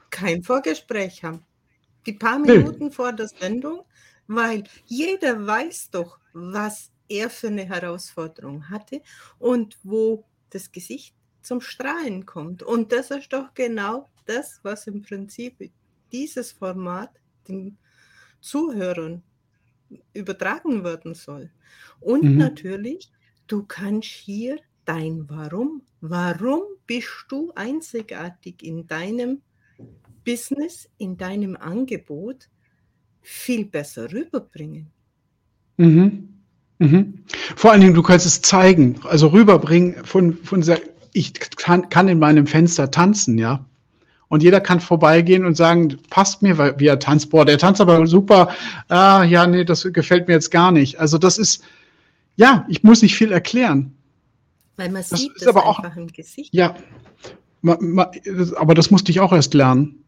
[0.09, 1.45] kein Vorgespräch haben.
[2.07, 2.91] Die paar Minuten nee.
[2.93, 3.83] vor der Sendung,
[4.29, 9.03] weil jeder weiß doch, was er für eine Herausforderung hatte
[9.41, 12.63] und wo das Gesicht zum Strahlen kommt.
[12.63, 15.73] Und das ist doch genau das, was im Prinzip
[16.13, 17.11] dieses Format
[17.49, 17.77] den
[18.41, 19.25] Zuhörern
[20.13, 21.51] übertragen werden soll.
[22.01, 22.37] Und mhm.
[22.37, 23.11] natürlich,
[23.47, 29.43] du kannst hier dein Warum, warum bist du einzigartig in deinem
[30.25, 32.49] Business, in deinem Angebot
[33.21, 34.91] viel besser rüberbringen.
[35.77, 36.29] Mhm.
[36.79, 37.25] Mhm.
[37.57, 40.65] Vor allen Dingen, du kannst es zeigen, also rüberbringen von, von
[41.13, 43.65] ich kann, kann in meinem Fenster tanzen, ja.
[44.33, 47.29] Und jeder kann vorbeigehen und sagen, passt mir, wie er tanzt.
[47.29, 48.49] Boah, der tanzt aber super.
[48.89, 50.99] Ah, ja, nee, das gefällt mir jetzt gar nicht.
[50.99, 51.63] Also das ist,
[52.37, 53.93] ja, ich muss nicht viel erklären.
[54.79, 56.49] Weil man das sieht ist aber auch, im Gesicht.
[56.55, 56.75] Ja,
[57.63, 60.03] aber das musste ich auch erst lernen.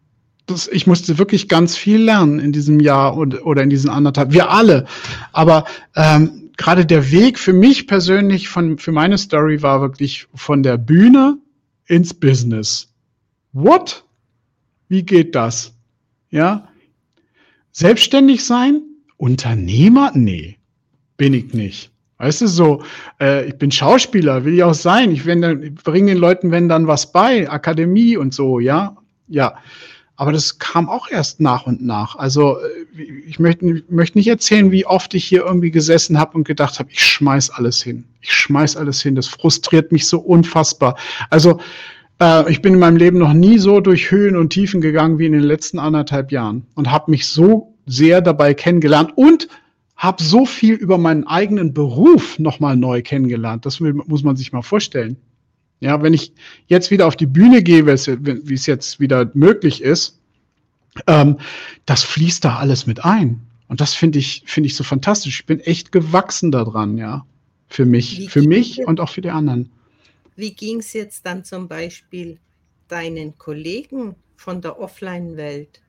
[0.46, 4.32] Das, ich musste wirklich ganz viel lernen in diesem Jahr und, oder in diesen anderthalb.
[4.32, 4.86] Wir alle.
[5.32, 10.62] Aber ähm, gerade der Weg für mich persönlich, von, für meine Story war wirklich von
[10.62, 11.36] der Bühne
[11.84, 12.88] ins Business.
[13.52, 14.02] What?
[14.88, 15.74] Wie geht das?
[16.30, 16.68] Ja?
[17.72, 18.82] Selbstständig sein?
[19.16, 20.12] Unternehmer?
[20.14, 20.58] Nee,
[21.16, 21.90] bin ich nicht.
[22.18, 22.82] Weißt du, so,
[23.20, 25.10] äh, ich bin Schauspieler, will ich auch sein.
[25.10, 28.96] Ich, ich bringe den Leuten, wenn dann was bei, Akademie und so, ja.
[29.28, 29.54] Ja.
[30.16, 32.14] Aber das kam auch erst nach und nach.
[32.16, 32.58] Also
[32.96, 36.78] äh, ich möchte, möchte nicht erzählen, wie oft ich hier irgendwie gesessen habe und gedacht
[36.78, 38.04] habe, ich schmeiß alles hin.
[38.20, 39.16] Ich schmeiß alles hin.
[39.16, 40.96] Das frustriert mich so unfassbar.
[41.30, 41.58] Also
[42.20, 45.26] äh, ich bin in meinem Leben noch nie so durch Höhen und Tiefen gegangen wie
[45.26, 49.48] in den letzten anderthalb Jahren und habe mich so sehr dabei kennengelernt und
[49.96, 53.64] habe so viel über meinen eigenen Beruf nochmal neu kennengelernt.
[53.64, 55.16] Das muss man sich mal vorstellen.
[55.80, 56.32] Ja, wenn ich
[56.66, 60.18] jetzt wieder auf die Bühne gehe, wie es jetzt wieder möglich ist,
[61.06, 61.38] ähm,
[61.86, 63.40] das fließt da alles mit ein.
[63.68, 65.40] Und das finde ich, finde ich so fantastisch.
[65.40, 67.24] Ich bin echt gewachsen daran, ja.
[67.68, 69.70] Für mich, wie für mich und auch für die anderen.
[70.36, 72.38] Wie ging es jetzt dann zum Beispiel
[72.88, 75.80] deinen Kollegen von der Offline-Welt?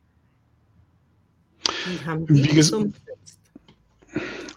[1.86, 3.40] Wie haben die wie, das umgesetzt?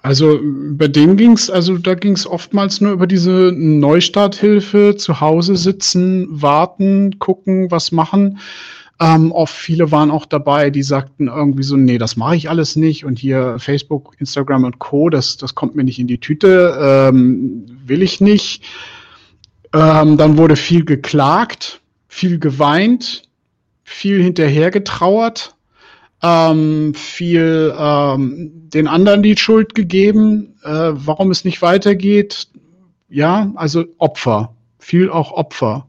[0.02, 5.20] Also bei denen ging es, also da ging es oftmals nur über diese Neustarthilfe, zu
[5.20, 8.38] Hause sitzen, warten, gucken, was machen.
[9.00, 12.74] Ähm, oft viele waren auch dabei, die sagten irgendwie so, nee, das mache ich alles
[12.74, 16.76] nicht und hier Facebook, Instagram und Co, das, das kommt mir nicht in die Tüte,
[16.80, 18.64] ähm, will ich nicht.
[19.74, 23.22] Ähm, dann wurde viel geklagt, viel geweint,
[23.84, 25.54] viel hinterher getrauert
[26.22, 32.48] ähm, viel ähm, den anderen die Schuld gegeben, äh, warum es nicht weitergeht.
[33.08, 35.86] Ja, also Opfer, viel auch Opfer.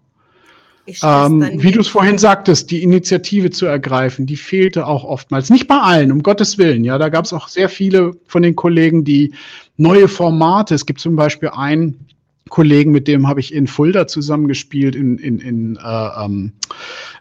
[1.04, 5.52] Ähm, wie du es vorhin sagtest, die Initiative zu ergreifen, die fehlte auch oftmals.
[5.52, 6.84] Nicht bei allen, um Gottes Willen.
[6.84, 9.34] Ja, da gab es auch sehr viele von den Kollegen, die
[9.78, 10.74] neue Formate.
[10.74, 12.08] Es gibt zum Beispiel einen
[12.50, 16.54] Kollegen, mit dem habe ich in Fulda zusammengespielt, in, in, in, äh, ähm,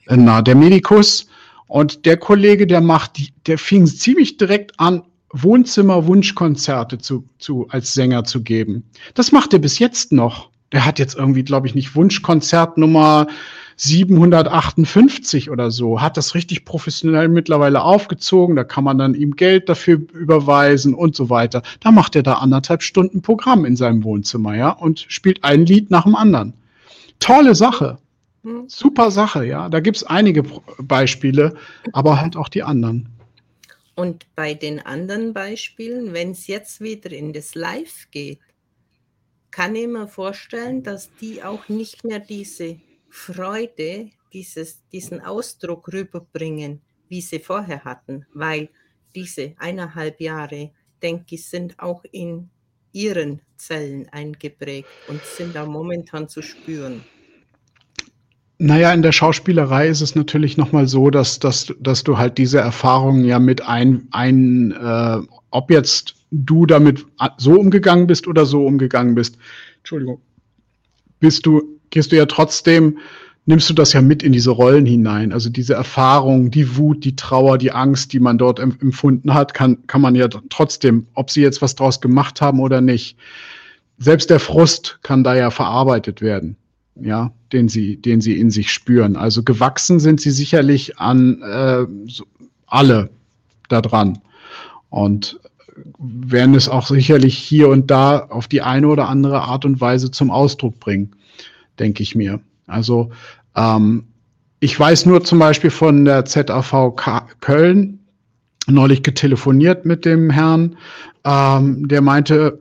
[0.07, 1.29] na, der Medikus.
[1.67, 8.25] Und der Kollege, der macht, der fing ziemlich direkt an, Wohnzimmer-Wunschkonzerte zu, zu, als Sänger
[8.25, 8.85] zu geben.
[9.15, 10.51] Das macht er bis jetzt noch.
[10.73, 13.27] Der hat jetzt irgendwie, glaube ich, nicht Wunschkonzert Nummer
[13.81, 18.57] 758 oder so, hat das richtig professionell mittlerweile aufgezogen.
[18.57, 21.63] Da kann man dann ihm Geld dafür überweisen und so weiter.
[21.81, 25.91] Da macht er da anderthalb Stunden Programm in seinem Wohnzimmer, ja, und spielt ein Lied
[25.91, 26.55] nach dem anderen.
[27.21, 27.99] Tolle Sache.
[28.43, 28.65] Hm.
[28.69, 29.69] Super Sache, ja.
[29.69, 30.43] Da gibt es einige
[30.79, 31.55] Beispiele,
[31.93, 33.09] aber halt auch die anderen.
[33.95, 38.41] Und bei den anderen Beispielen, wenn es jetzt wieder in das Live geht,
[39.51, 42.77] kann ich mir vorstellen, dass die auch nicht mehr diese
[43.11, 48.69] Freude, dieses, diesen Ausdruck rüberbringen, wie sie vorher hatten, weil
[49.15, 50.71] diese eineinhalb Jahre,
[51.03, 52.51] denke ich, sind auch in
[52.93, 57.03] ihren Zellen eingeprägt und sind da momentan zu spüren.
[58.59, 62.59] Naja, in der Schauspielerei ist es natürlich nochmal so, dass, dass, dass du halt diese
[62.59, 68.67] Erfahrungen ja mit ein, ein äh, ob jetzt du damit so umgegangen bist oder so
[68.67, 69.39] umgegangen bist,
[69.79, 70.21] Entschuldigung,
[71.21, 72.99] bist du, gehst du ja trotzdem
[73.49, 75.33] nimmst du das ja mit in diese Rollen hinein.
[75.33, 79.87] Also diese Erfahrung, die Wut, die Trauer, die Angst, die man dort empfunden hat, kann,
[79.87, 83.17] kann man ja trotzdem, ob sie jetzt was draus gemacht haben oder nicht.
[83.97, 86.57] Selbst der Frust kann da ja verarbeitet werden,
[86.95, 89.17] ja, den sie, den sie in sich spüren.
[89.17, 91.87] Also gewachsen sind sie sicherlich an äh,
[92.67, 93.09] alle
[93.71, 94.19] da dran.
[94.91, 95.41] Und
[95.99, 100.11] werden es auch sicherlich hier und da auf die eine oder andere Art und Weise
[100.11, 101.13] zum Ausdruck bringen,
[101.79, 102.41] denke ich mir.
[102.67, 103.11] Also
[103.57, 104.05] ähm,
[104.61, 106.95] ich weiß nur zum Beispiel von der ZAV
[107.41, 108.01] Köln,
[108.67, 110.77] neulich getelefoniert mit dem Herrn,
[111.25, 112.59] ähm, der meinte,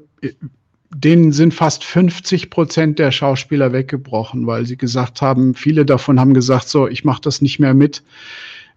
[0.89, 6.33] denen sind fast 50 Prozent der Schauspieler weggebrochen, weil sie gesagt haben, viele davon haben
[6.33, 8.03] gesagt, so, ich mache das nicht mehr mit.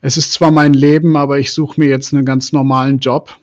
[0.01, 3.37] Es ist zwar mein Leben, aber ich suche mir jetzt einen ganz normalen Job.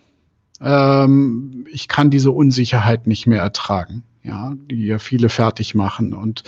[0.62, 6.14] Ähm, ich kann diese Unsicherheit nicht mehr ertragen, ja, die ja viele fertig machen.
[6.14, 6.44] Und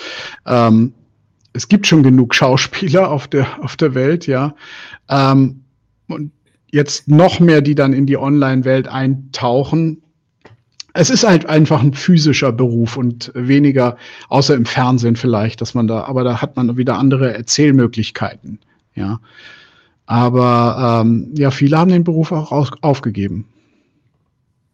[0.45, 0.93] ähm,
[1.53, 4.55] es gibt schon genug Schauspieler auf der, auf der Welt, ja.
[5.09, 5.61] Ähm,
[6.07, 6.31] und
[6.71, 10.01] jetzt noch mehr, die dann in die Online-Welt eintauchen.
[10.93, 13.95] Es ist halt einfach ein physischer Beruf und weniger,
[14.29, 18.59] außer im Fernsehen vielleicht, dass man da, aber da hat man wieder andere Erzählmöglichkeiten,
[18.95, 19.19] ja.
[20.07, 23.45] Aber ähm, ja, viele haben den Beruf auch auf, aufgegeben.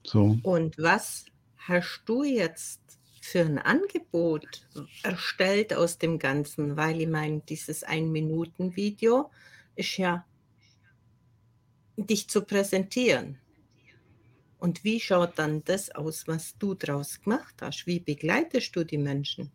[0.06, 0.38] So.
[0.44, 1.26] Und was
[1.58, 2.80] hast du jetzt
[3.22, 4.68] für ein Angebot
[5.04, 6.78] erstellt aus dem Ganzen?
[6.78, 9.32] Weil ich meine, dieses Ein-Minuten-Video
[9.76, 10.26] ist ja
[11.98, 13.40] dich zu präsentieren.
[14.60, 17.86] Und wie schaut dann das aus, was du daraus gemacht hast?
[17.88, 19.52] Wie begleitest du die Menschen?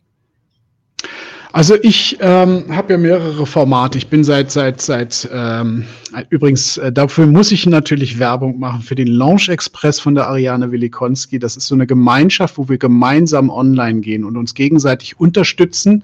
[1.53, 3.97] Also ich ähm, habe ja mehrere Formate.
[3.97, 5.85] Ich bin seit seit seit ähm,
[6.29, 10.71] übrigens äh, dafür muss ich natürlich Werbung machen für den Launch Express von der Ariane
[10.71, 11.39] Willikonski.
[11.39, 16.03] Das ist so eine Gemeinschaft, wo wir gemeinsam online gehen und uns gegenseitig unterstützen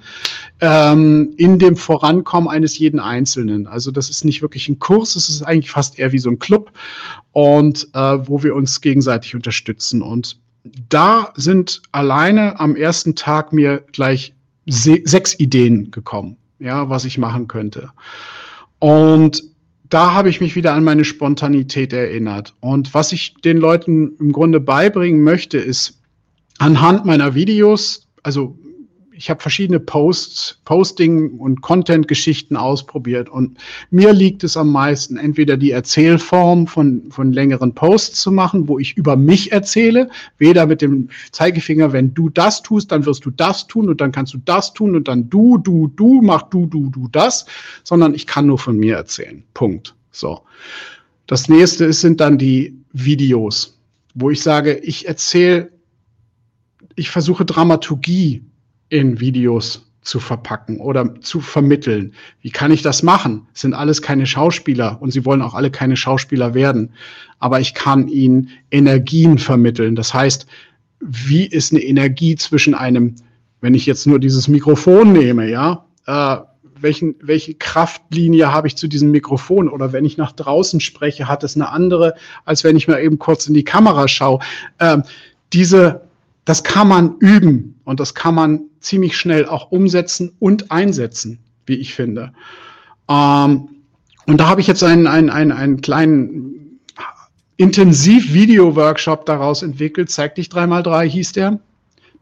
[0.59, 3.67] ähm, in dem Vorankommen eines jeden Einzelnen.
[3.67, 6.39] Also das ist nicht wirklich ein Kurs, es ist eigentlich fast eher wie so ein
[6.39, 6.71] Club
[7.31, 10.37] und äh, wo wir uns gegenseitig unterstützen und
[10.89, 14.33] da sind alleine am ersten Tag mir gleich
[14.67, 17.89] sechs Ideen gekommen, ja, was ich machen könnte.
[18.79, 19.43] Und
[19.89, 22.53] da habe ich mich wieder an meine Spontanität erinnert.
[22.59, 26.01] Und was ich den Leuten im Grunde beibringen möchte, ist
[26.57, 28.57] anhand meiner Videos, also
[29.17, 33.57] ich habe verschiedene Posts, Posting und Content-Geschichten ausprobiert und
[33.89, 38.77] mir liegt es am meisten, entweder die Erzählform von, von längeren Posts zu machen, wo
[38.77, 43.31] ich über mich erzähle, weder mit dem Zeigefinger, wenn du das tust, dann wirst du
[43.31, 46.67] das tun und dann kannst du das tun und dann du, du, du, mach du,
[46.67, 47.47] du, du das,
[47.83, 49.43] sondern ich kann nur von mir erzählen.
[49.55, 49.95] Punkt.
[50.11, 50.41] So.
[51.25, 53.79] Das nächste ist, sind dann die Videos,
[54.13, 55.71] wo ich sage, ich erzähle,
[56.95, 58.43] ich versuche Dramaturgie
[58.89, 62.13] in Videos zu verpacken oder zu vermitteln.
[62.41, 63.45] Wie kann ich das machen?
[63.53, 66.93] Es sind alles keine Schauspieler und sie wollen auch alle keine Schauspieler werden.
[67.39, 69.95] Aber ich kann ihnen Energien vermitteln.
[69.95, 70.47] Das heißt,
[71.01, 73.15] wie ist eine Energie zwischen einem,
[73.59, 76.37] wenn ich jetzt nur dieses Mikrofon nehme, ja, äh,
[76.79, 79.67] welchen, welche Kraftlinie habe ich zu diesem Mikrofon?
[79.67, 82.13] Oder wenn ich nach draußen spreche, hat es eine andere,
[82.45, 84.39] als wenn ich mal eben kurz in die Kamera schaue.
[84.79, 85.03] Ähm,
[85.53, 86.06] diese
[86.47, 91.75] das kann man üben und das kann man ziemlich schnell auch umsetzen und einsetzen, wie
[91.75, 92.31] ich finde.
[93.09, 93.67] Ähm,
[94.27, 96.79] und da habe ich jetzt einen, einen, einen, einen kleinen
[97.57, 100.09] Intensiv-Video-Workshop daraus entwickelt.
[100.09, 101.59] Zeig dich 3x3 hieß der.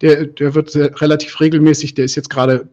[0.01, 2.67] Der, der wird relativ regelmäßig, der ist jetzt gerade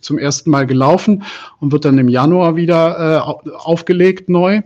[0.00, 1.24] zum ersten Mal gelaufen
[1.60, 4.62] und wird dann im Januar wieder äh, aufgelegt neu,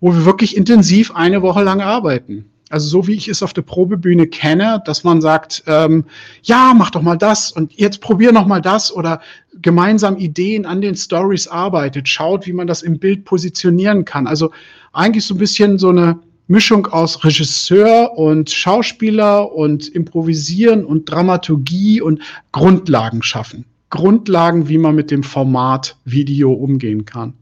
[0.00, 2.44] wo wir wirklich intensiv eine Woche lang arbeiten.
[2.68, 6.04] Also so wie ich es auf der Probebühne kenne, dass man sagt, ähm,
[6.42, 9.20] ja, mach doch mal das und jetzt probier noch mal das oder
[9.62, 14.26] gemeinsam Ideen an den Stories arbeitet, schaut, wie man das im Bild positionieren kann.
[14.26, 14.50] Also
[14.92, 22.00] eigentlich so ein bisschen so eine Mischung aus Regisseur und Schauspieler und Improvisieren und Dramaturgie
[22.00, 22.20] und
[22.52, 23.64] Grundlagen schaffen.
[23.90, 27.34] Grundlagen, wie man mit dem Format Video umgehen kann.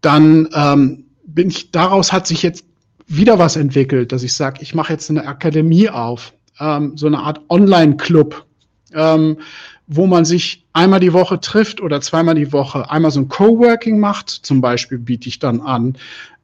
[0.00, 2.64] Dann ähm, bin ich, daraus hat sich jetzt
[3.06, 7.18] wieder was entwickelt, dass ich sage, ich mache jetzt eine Akademie auf, ähm, so eine
[7.18, 8.44] Art Online-Club,
[8.92, 9.38] ähm,
[9.86, 14.00] wo man sich einmal die Woche trifft oder zweimal die Woche einmal so ein Coworking
[14.00, 14.30] macht.
[14.30, 15.96] Zum Beispiel biete ich dann an,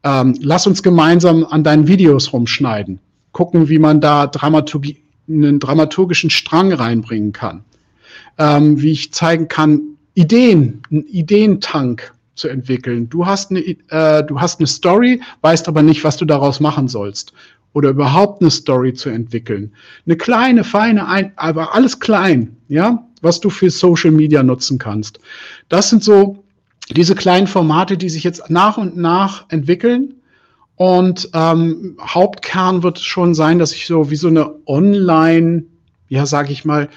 [0.04, 3.00] ähm, lass uns gemeinsam an deinen Videos rumschneiden,
[3.32, 7.64] gucken, wie man da Dramaturgie, einen dramaturgischen Strang reinbringen kann,
[8.38, 9.80] ähm, wie ich zeigen kann,
[10.14, 13.08] Ideen, einen Ideentank zu entwickeln.
[13.08, 16.88] Du hast eine, äh, du hast eine Story, weißt aber nicht, was du daraus machen
[16.88, 17.32] sollst.
[17.74, 19.72] Oder überhaupt eine Story zu entwickeln.
[20.06, 25.20] Eine kleine, feine, ein, aber alles klein, ja, was du für Social Media nutzen kannst.
[25.68, 26.44] Das sind so
[26.90, 30.14] diese kleinen Formate, die sich jetzt nach und nach entwickeln.
[30.76, 35.64] Und ähm, Hauptkern wird schon sein, dass ich so wie so eine Online,
[36.08, 36.88] ja, sage ich mal,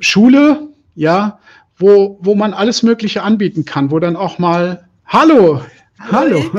[0.00, 1.38] Schule, ja,
[1.80, 5.62] wo, wo man alles Mögliche anbieten kann, wo dann auch mal Hallo,
[5.98, 6.40] hallo.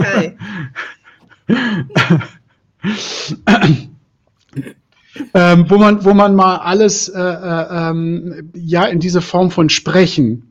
[5.33, 9.69] ähm, wo man, wo man mal alles äh, äh, ähm, ja in diese Form von
[9.69, 10.49] Sprechen,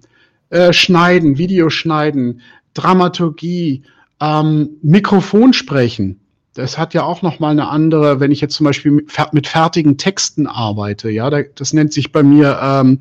[0.49, 2.41] äh, Schneiden, Videoschneiden,
[2.75, 3.83] Dramaturgie,
[4.21, 6.21] ähm, Mikrofon sprechen,
[6.61, 9.97] das hat ja auch noch mal eine andere, wenn ich jetzt zum Beispiel mit fertigen
[9.97, 12.99] Texten arbeite, ja, das nennt sich bei mir ähm,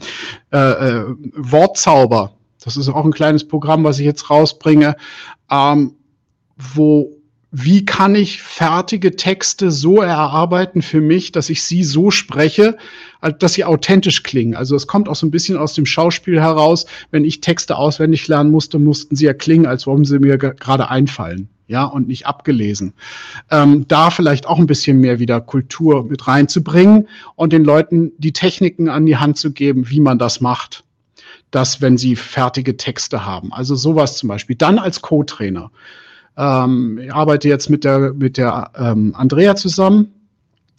[0.51, 2.33] äh, äh, Wortzauber.
[2.63, 4.95] Das ist auch ein kleines Programm, was ich jetzt rausbringe,
[5.51, 5.93] ähm,
[6.57, 7.15] wo
[7.51, 12.77] wie kann ich fertige Texte so erarbeiten für mich, dass ich sie so spreche,
[13.39, 14.55] dass sie authentisch klingen.
[14.55, 16.85] Also es kommt auch so ein bisschen aus dem Schauspiel heraus.
[17.09, 20.89] Wenn ich Texte auswendig lernen musste, mussten sie ja klingen, als wollten sie mir gerade
[20.91, 22.93] einfallen ja, und nicht abgelesen.
[23.51, 28.33] Ähm, da vielleicht auch ein bisschen mehr wieder Kultur mit reinzubringen und den Leuten die
[28.33, 30.83] Techniken an die Hand zu geben, wie man das macht.
[31.51, 33.53] Das, wenn sie fertige Texte haben.
[33.53, 34.55] Also sowas zum Beispiel.
[34.55, 35.71] Dann als Co-Trainer.
[36.37, 40.11] Ähm, ich arbeite jetzt mit der, mit der ähm, Andrea zusammen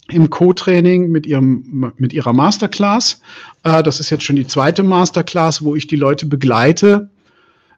[0.09, 3.21] im Co-Training mit ihrem, mit ihrer Masterclass.
[3.63, 7.09] Äh, das ist jetzt schon die zweite Masterclass, wo ich die Leute begleite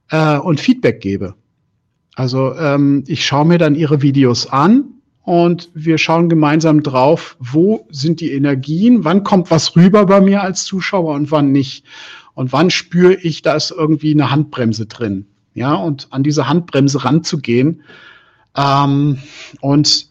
[0.09, 1.35] äh, und Feedback gebe.
[2.15, 4.85] Also ähm, ich schaue mir dann ihre Videos an
[5.23, 10.41] und wir schauen gemeinsam drauf, wo sind die Energien, wann kommt was rüber bei mir
[10.41, 11.85] als Zuschauer und wann nicht.
[12.35, 15.27] Und wann spüre ich, da ist irgendwie eine Handbremse drin.
[15.53, 17.83] Ja, und an diese Handbremse ranzugehen
[18.57, 19.19] ähm,
[19.61, 20.07] und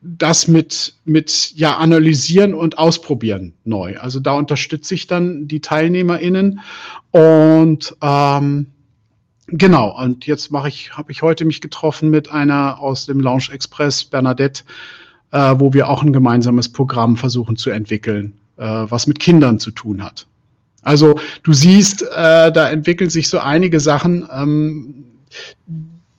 [0.00, 3.98] das mit, mit ja, analysieren und ausprobieren neu.
[3.98, 6.60] Also da unterstütze ich dann die TeilnehmerInnen
[7.10, 8.66] und ähm,
[9.50, 13.50] Genau, und jetzt mache ich, habe ich heute mich getroffen mit einer aus dem Launch
[13.50, 14.62] Express, Bernadette,
[15.30, 19.70] äh, wo wir auch ein gemeinsames Programm versuchen zu entwickeln, äh, was mit Kindern zu
[19.70, 20.26] tun hat.
[20.82, 25.04] Also du siehst, äh, da entwickeln sich so einige Sachen, ähm,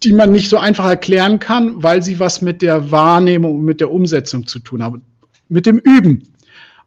[0.04, 3.80] die man nicht so einfach erklären kann, weil sie was mit der Wahrnehmung und mit
[3.80, 5.04] der Umsetzung zu tun haben.
[5.50, 6.24] Mit dem Üben.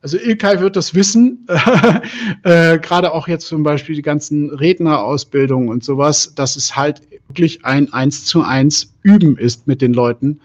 [0.03, 1.47] Also Ilkay wird das wissen,
[2.43, 7.65] äh, gerade auch jetzt zum Beispiel die ganzen Rednerausbildungen und sowas, dass es halt wirklich
[7.65, 10.41] ein eins zu eins Üben ist mit den Leuten.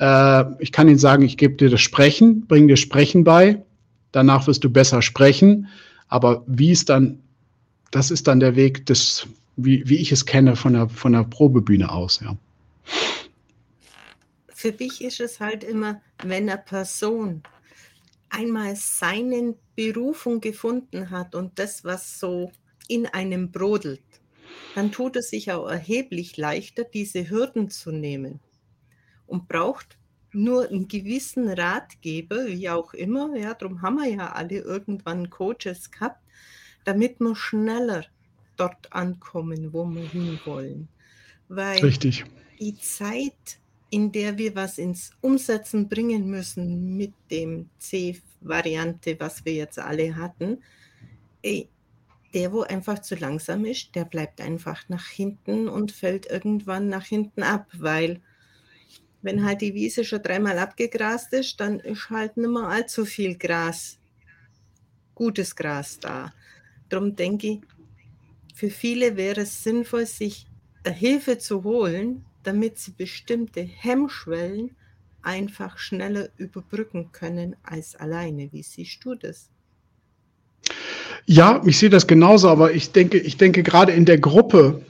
[0.00, 3.62] Äh, ich kann Ihnen sagen, ich gebe dir das Sprechen, bringe dir Sprechen bei,
[4.10, 5.68] danach wirst du besser sprechen,
[6.08, 7.20] aber wie es dann,
[7.92, 11.22] das ist dann der Weg des, wie, wie ich es kenne von der, von der
[11.22, 12.36] Probebühne aus, ja.
[14.48, 17.42] Für mich ist es halt immer, wenn eine Person
[18.28, 22.52] einmal seinen Berufung gefunden hat und das, was so
[22.88, 24.02] in einem brodelt,
[24.74, 28.40] dann tut es sich auch erheblich leichter, diese Hürden zu nehmen
[29.26, 29.98] und braucht
[30.32, 35.90] nur einen gewissen Ratgeber, wie auch immer, ja, darum haben wir ja alle irgendwann Coaches
[35.90, 36.22] gehabt,
[36.84, 38.04] damit wir schneller
[38.56, 40.88] dort ankommen, wo wir hinwollen.
[41.48, 42.24] Weil Richtig.
[42.58, 43.58] die Zeit
[43.90, 50.16] in der wir was ins Umsetzen bringen müssen mit dem C-Variante, was wir jetzt alle
[50.16, 50.58] hatten,
[52.36, 57.06] der, wo einfach zu langsam ist, der bleibt einfach nach hinten und fällt irgendwann nach
[57.06, 58.20] hinten ab, weil
[59.22, 63.38] wenn halt die Wiese schon dreimal abgegrast ist, dann ist halt nicht mehr allzu viel
[63.38, 63.98] Gras,
[65.14, 66.34] gutes Gras da.
[66.90, 67.60] Darum denke ich,
[68.54, 70.46] für viele wäre es sinnvoll, sich
[70.86, 74.70] Hilfe zu holen, damit sie bestimmte Hemmschwellen
[75.22, 78.52] einfach schneller überbrücken können als alleine.
[78.52, 79.50] Wie siehst du das?
[81.26, 84.82] Ja, ich sehe das genauso, aber ich denke, ich denke gerade in der Gruppe,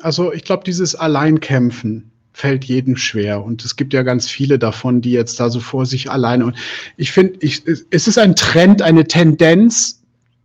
[0.00, 5.00] also ich glaube, dieses Alleinkämpfen fällt jedem schwer und es gibt ja ganz viele davon,
[5.00, 6.56] die jetzt da so vor sich alleine und
[6.96, 10.02] ich finde, es ist ein Trend, eine Tendenz,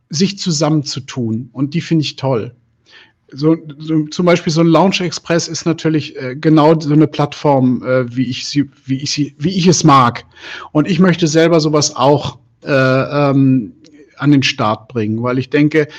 [0.09, 1.49] sich zusammenzutun.
[1.51, 2.55] Und die finde ich toll.
[3.31, 7.83] So, so, zum Beispiel so ein Launch Express ist natürlich äh, genau so eine Plattform,
[7.83, 10.23] äh, wie ich sie, wie ich sie, wie ich es mag.
[10.71, 13.73] Und ich möchte selber sowas auch äh, ähm,
[14.17, 15.89] an den Start bringen, weil ich denke,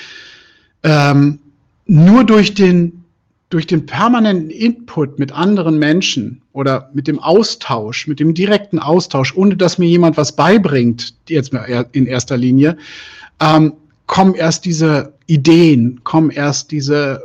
[0.83, 1.39] ähm,
[1.87, 3.05] nur durch den
[3.51, 9.35] durch den permanenten Input mit anderen Menschen oder mit dem Austausch, mit dem direkten Austausch,
[9.35, 11.55] ohne dass mir jemand was beibringt, jetzt
[11.93, 12.77] in erster Linie,
[13.41, 13.73] ähm,
[14.07, 17.23] kommen erst diese Ideen, kommen erst diese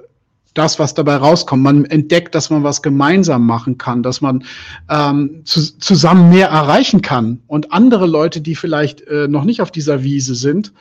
[0.53, 1.63] das, was dabei rauskommt.
[1.63, 4.43] Man entdeckt, dass man was gemeinsam machen kann, dass man
[4.89, 9.71] ähm, zu, zusammen mehr erreichen kann und andere Leute, die vielleicht äh, noch nicht auf
[9.71, 10.71] dieser Wiese sind,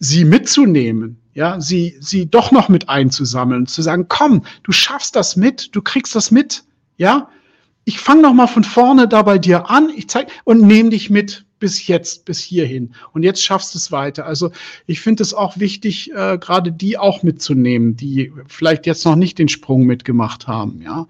[0.00, 5.36] sie mitzunehmen, ja, sie, sie doch noch mit einzusammeln, zu sagen, komm, du schaffst das
[5.36, 6.64] mit, du kriegst das mit,
[6.96, 7.28] ja.
[7.86, 11.10] Ich fange noch mal von vorne da bei dir an, ich zeig und nehme dich
[11.10, 12.94] mit bis jetzt, bis hierhin.
[13.14, 14.26] Und jetzt schaffst du es weiter.
[14.26, 14.50] Also
[14.86, 19.38] ich finde es auch wichtig, äh, gerade die auch mitzunehmen, die vielleicht jetzt noch nicht
[19.38, 21.06] den Sprung mitgemacht haben, ja.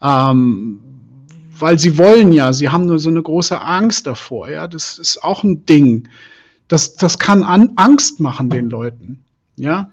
[0.00, 0.80] Ähm,
[1.58, 4.66] weil sie wollen ja, sie haben nur so eine große Angst davor, ja.
[4.66, 6.08] Das ist auch ein Ding.
[6.68, 9.22] Das, das kann an, Angst machen den Leuten,
[9.56, 9.90] ja.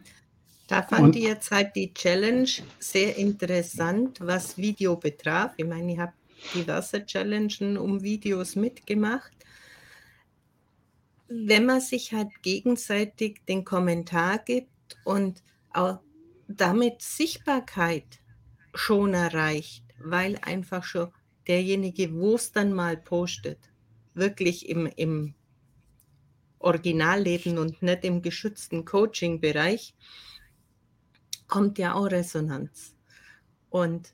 [0.67, 2.47] Da fand ich jetzt halt die Challenge
[2.79, 5.51] sehr interessant, was Video betraf.
[5.57, 6.13] Ich meine, ich habe
[6.53, 9.34] diverse Challenges um Videos mitgemacht
[11.27, 15.99] wenn man sich halt gegenseitig den Kommentar gibt und auch
[16.47, 18.19] damit Sichtbarkeit
[18.73, 21.11] schon erreicht, weil einfach schon
[21.47, 23.59] derjenige, wo es dann mal postet,
[24.13, 25.33] wirklich im, im
[26.59, 29.95] Originalleben und nicht im geschützten Coaching-Bereich,
[31.47, 32.95] kommt ja auch Resonanz.
[33.69, 34.13] Und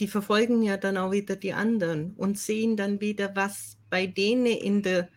[0.00, 4.46] die verfolgen ja dann auch wieder die anderen und sehen dann wieder, was bei denen
[4.46, 5.08] in der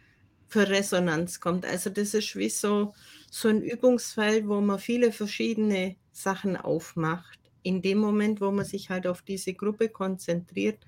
[0.47, 1.65] für Resonanz kommt.
[1.65, 2.93] Also das ist wie so,
[3.29, 7.39] so ein Übungsfeld, wo man viele verschiedene Sachen aufmacht.
[7.63, 10.79] In dem Moment, wo man sich halt auf diese Gruppe konzentriert,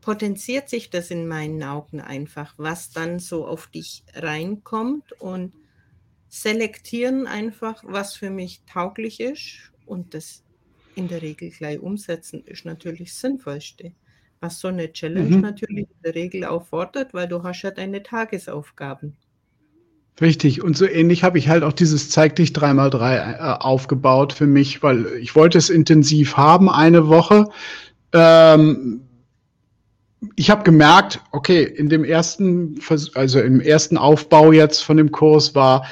[0.00, 5.52] potenziert sich das in meinen Augen einfach, was dann so auf dich reinkommt und
[6.28, 10.42] selektieren einfach, was für mich tauglich ist und das
[10.94, 13.92] in der Regel gleich umsetzen ist natürlich das Sinnvollste.
[14.40, 15.40] Was so eine Challenge mhm.
[15.40, 19.16] natürlich in der Regel auch fordert, weil du hast ja deine Tagesaufgaben.
[20.20, 20.62] Richtig.
[20.62, 24.82] Und so ähnlich habe ich halt auch dieses Zeig dich 3x3 äh, aufgebaut für mich,
[24.82, 27.46] weil ich wollte es intensiv haben, eine Woche.
[28.12, 29.02] Ähm,
[30.34, 32.80] ich habe gemerkt, okay, in dem ersten,
[33.14, 35.86] also im ersten Aufbau jetzt von dem Kurs war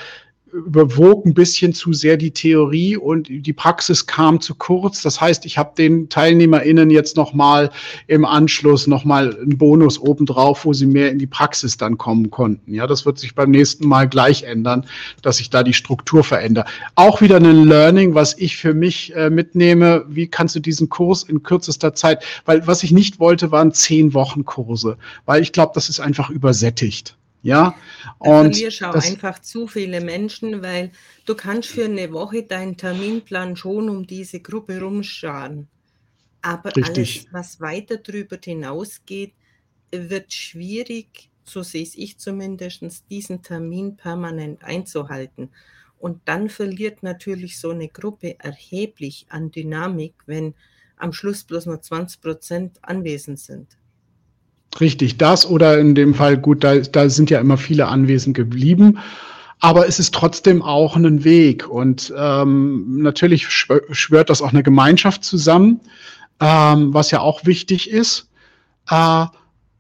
[0.52, 5.02] überwog ein bisschen zu sehr die Theorie und die Praxis kam zu kurz.
[5.02, 7.70] Das heißt, ich habe den TeilnehmerInnen jetzt nochmal
[8.06, 12.72] im Anschluss nochmal einen Bonus obendrauf, wo sie mehr in die Praxis dann kommen konnten.
[12.72, 14.86] Ja, das wird sich beim nächsten Mal gleich ändern,
[15.20, 16.66] dass ich da die Struktur verändere.
[16.94, 20.04] Auch wieder ein Learning, was ich für mich äh, mitnehme.
[20.08, 24.14] Wie kannst du diesen Kurs in kürzester Zeit, weil was ich nicht wollte, waren zehn
[24.14, 27.16] Wochen Kurse, weil ich glaube, das ist einfach übersättigt.
[27.46, 27.76] Ja,
[28.18, 30.90] und wir schauen einfach zu viele Menschen, weil
[31.26, 35.68] du kannst für eine Woche deinen Terminplan schon um diese Gruppe rumscharen.
[36.42, 37.26] Aber richtig.
[37.26, 39.34] alles, was weiter darüber hinausgeht,
[39.90, 45.50] wird schwierig, so sehe ich zumindest, diesen Termin permanent einzuhalten.
[45.98, 50.54] Und dann verliert natürlich so eine Gruppe erheblich an Dynamik, wenn
[50.96, 53.76] am Schluss bloß nur 20 Prozent anwesend sind.
[54.80, 58.98] Richtig, das oder in dem Fall, gut, da, da sind ja immer viele anwesend geblieben.
[59.60, 61.66] Aber es ist trotzdem auch ein Weg.
[61.68, 65.80] Und ähm, natürlich schwört das auch eine Gemeinschaft zusammen,
[66.40, 68.28] ähm, was ja auch wichtig ist.
[68.90, 69.26] Äh,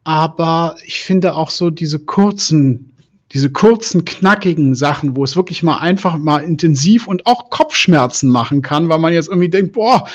[0.04, 2.92] aber ich finde auch so diese kurzen,
[3.32, 8.62] diese kurzen, knackigen Sachen, wo es wirklich mal einfach mal intensiv und auch Kopfschmerzen machen
[8.62, 10.08] kann, weil man jetzt irgendwie denkt, boah,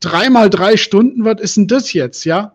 [0.00, 2.52] dreimal drei Stunden, was ist denn das jetzt, ja?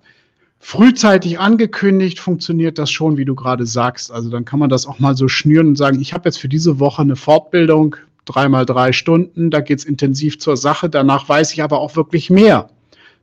[0.62, 4.12] Frühzeitig angekündigt, funktioniert das schon, wie du gerade sagst.
[4.12, 6.48] Also dann kann man das auch mal so schnüren und sagen, ich habe jetzt für
[6.48, 7.96] diese Woche eine Fortbildung,
[8.26, 12.70] dreimal drei Stunden, da geht's intensiv zur Sache, danach weiß ich aber auch wirklich mehr.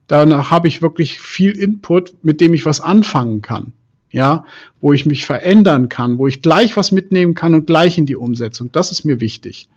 [0.09, 3.73] Danach habe ich wirklich viel Input, mit dem ich was anfangen kann.
[4.11, 4.45] Ja,
[4.81, 8.17] wo ich mich verändern kann, wo ich gleich was mitnehmen kann und gleich in die
[8.17, 8.73] Umsetzung.
[8.73, 9.69] Das ist mir wichtig.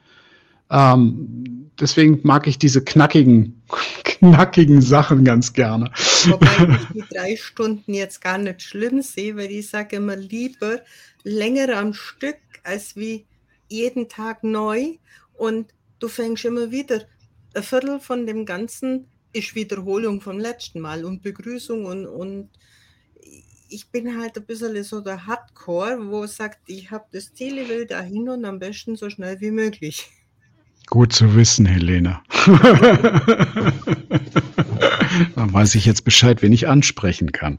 [0.72, 3.62] Ähm, deswegen mag ich diese knackigen,
[4.04, 5.92] knackigen Sachen ganz gerne.
[6.28, 10.82] Wobei ich die drei Stunden jetzt gar nicht schlimm sehe, weil ich sage immer lieber
[11.24, 13.26] länger am Stück als wie
[13.70, 14.98] jeden Tag neu
[15.34, 17.06] und du fängst immer wieder.
[17.54, 22.50] Ein Viertel von dem Ganzen ist Wiederholung vom letzten Mal und Begrüßung und, und
[23.70, 27.70] ich bin halt ein bisschen so der Hardcore, wo sagt, ich habe das Ziel, ich
[27.70, 30.10] will dahin und am besten so schnell wie möglich.
[30.92, 32.22] Gut zu wissen, Helena.
[35.36, 37.56] Dann weiß ich jetzt Bescheid, wen ich ansprechen kann.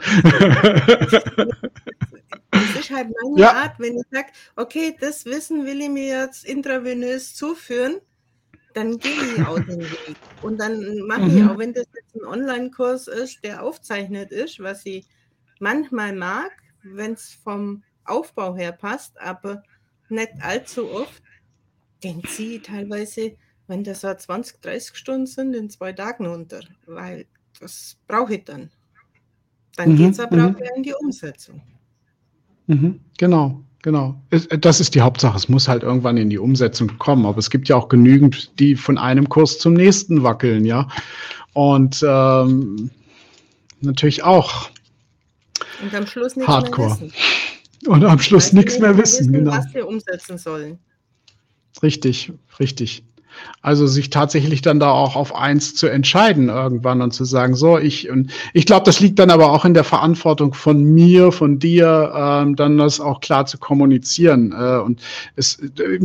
[2.50, 3.52] Das ist halt meine ja.
[3.54, 4.26] Art, wenn ich sage,
[4.56, 8.02] okay, das Wissen will ich mir jetzt intravenös zuführen,
[8.74, 10.16] dann gehe ich auch den Weg.
[10.42, 11.48] Und dann mache ich, mhm.
[11.48, 15.06] auch wenn das jetzt ein Online-Kurs ist, der aufzeichnet ist, was ich
[15.58, 16.50] manchmal mag,
[16.82, 19.62] wenn es vom Aufbau her passt, aber
[20.10, 21.22] nicht allzu oft,
[22.04, 23.36] den ziehe ich teilweise,
[23.66, 27.26] wenn das so 20, 30 Stunden sind, in zwei Tagen unter, weil
[27.60, 28.70] das brauche ich dann.
[29.76, 30.56] Dann mhm, geht es aber mhm.
[30.56, 31.62] auch in die Umsetzung.
[32.66, 34.20] Mhm, genau, genau.
[34.30, 35.36] Das ist die Hauptsache.
[35.36, 37.24] Es muss halt irgendwann in die Umsetzung kommen.
[37.24, 40.88] Aber es gibt ja auch genügend, die von einem Kurs zum nächsten wackeln, ja.
[41.54, 42.90] Und ähm,
[43.80, 44.70] natürlich auch
[45.82, 46.88] und am Schluss nichts Hardcore.
[46.88, 47.12] mehr wissen.
[47.88, 49.52] Und am Schluss nichts mehr wissen, wissen, genau.
[49.52, 50.78] Was wir umsetzen sollen.
[51.80, 53.04] Richtig, richtig.
[53.62, 57.78] Also sich tatsächlich dann da auch auf eins zu entscheiden irgendwann und zu sagen, so,
[57.78, 61.58] ich, und ich glaube, das liegt dann aber auch in der Verantwortung von mir, von
[61.58, 64.52] dir, ähm, dann das auch klar zu kommunizieren.
[64.52, 65.00] Äh, und
[65.36, 65.60] es,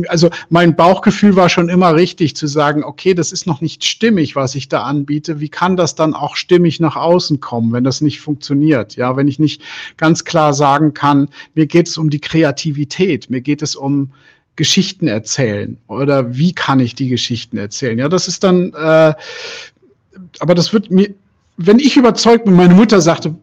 [0.08, 4.36] also mein Bauchgefühl war schon immer richtig zu sagen, okay, das ist noch nicht stimmig,
[4.36, 5.40] was ich da anbiete.
[5.40, 8.96] Wie kann das dann auch stimmig nach außen kommen, wenn das nicht funktioniert?
[8.96, 9.62] Ja, wenn ich nicht
[9.96, 14.12] ganz klar sagen kann, mir geht es um die Kreativität, mir geht es um
[14.58, 17.96] Geschichten erzählen oder wie kann ich die Geschichten erzählen?
[17.96, 19.14] Ja, das ist dann, äh,
[20.40, 21.14] aber das wird mir,
[21.56, 23.36] wenn ich überzeugt bin, meine Mutter sagte,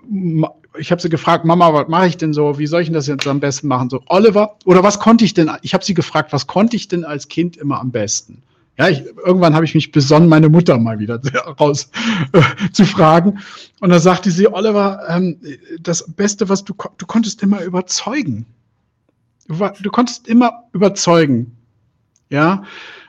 [0.78, 2.60] ich habe sie gefragt, Mama, was mache ich denn so?
[2.60, 3.90] Wie soll ich denn das jetzt am besten machen?
[3.90, 5.50] So, Oliver, oder was konnte ich denn?
[5.62, 8.44] Ich habe sie gefragt, was konnte ich denn als Kind immer am besten?
[8.78, 11.22] Ja, ich, irgendwann habe ich mich besonnen, meine Mutter mal wieder
[11.62, 11.90] raus
[12.34, 12.42] äh,
[12.74, 13.40] zu fragen.
[13.80, 15.38] Und da sagte sie, Oliver, ähm,
[15.80, 18.46] das Beste, was du, du konntest immer überzeugen.
[19.48, 21.56] Du, konntest immer überzeugen.
[22.30, 22.64] Ja.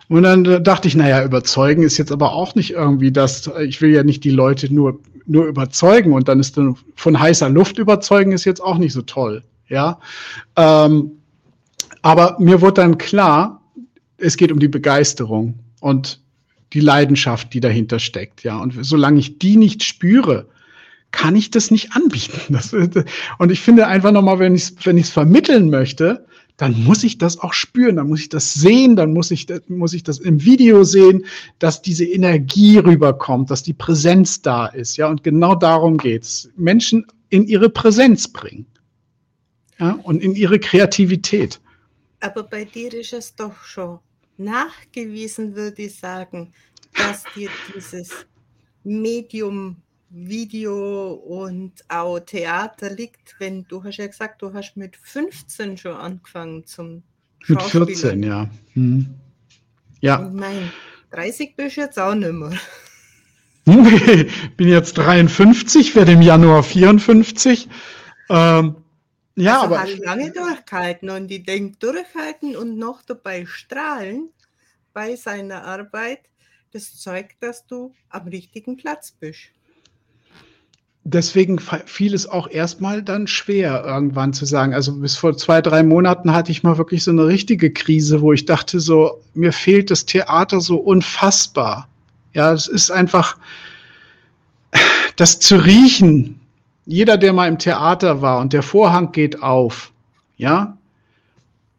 [0.08, 3.90] Und dann dachte ich, naja, überzeugen ist jetzt aber auch nicht irgendwie das, ich will
[3.90, 8.32] ja nicht die Leute nur, nur überzeugen und dann ist dann von heißer Luft überzeugen
[8.32, 9.42] ist jetzt auch nicht so toll.
[9.68, 9.98] Ja.
[10.54, 11.12] Ähm,
[12.02, 13.60] aber mir wurde dann klar,
[14.18, 16.20] es geht um die Begeisterung und
[16.72, 18.44] die Leidenschaft, die dahinter steckt.
[18.44, 18.58] Ja.
[18.58, 20.46] Und solange ich die nicht spüre,
[21.10, 22.40] kann ich das nicht anbieten.
[22.48, 22.72] Das,
[23.38, 26.26] und ich finde einfach nochmal, wenn ich es wenn vermitteln möchte,
[26.56, 29.92] dann muss ich das auch spüren, dann muss ich das sehen, dann muss ich, muss
[29.92, 31.26] ich das im Video sehen,
[31.58, 34.96] dass diese Energie rüberkommt, dass die Präsenz da ist.
[34.96, 36.48] Ja, und genau darum geht's.
[36.56, 38.66] Menschen in ihre Präsenz bringen.
[39.78, 41.60] Ja, und in ihre Kreativität.
[42.20, 43.98] Aber bei dir ist es doch schon
[44.38, 46.52] nachgewiesen, würde ich sagen,
[46.94, 48.10] dass dir dieses
[48.84, 49.76] Medium
[50.08, 55.96] Video und auch Theater liegt, wenn du hast ja gesagt, du hast mit 15 schon
[55.96, 57.02] angefangen zum
[57.46, 58.48] Mit 14, ja.
[58.74, 59.14] Hm.
[60.00, 60.18] Ja.
[60.18, 60.70] Und mein
[61.10, 62.52] 30 bist du jetzt auch nicht mehr.
[64.56, 67.68] bin jetzt 53, werde im Januar 54.
[68.28, 68.76] Ähm,
[69.34, 69.82] ja, also aber.
[69.82, 74.30] Hat lange durchgehalten und ich denke, durchhalten und noch dabei strahlen
[74.92, 76.20] bei seiner Arbeit,
[76.72, 79.50] das zeugt, dass du am richtigen Platz bist
[81.06, 84.74] deswegen fiel es auch erstmal dann schwer, irgendwann zu sagen.
[84.74, 88.32] Also bis vor zwei, drei Monaten hatte ich mal wirklich so eine richtige Krise, wo
[88.32, 91.88] ich dachte, so, mir fehlt das Theater so unfassbar.
[92.34, 93.38] Ja, es ist einfach,
[95.16, 96.40] das zu riechen.
[96.86, 99.92] Jeder, der mal im Theater war und der Vorhang geht auf,
[100.36, 100.76] ja,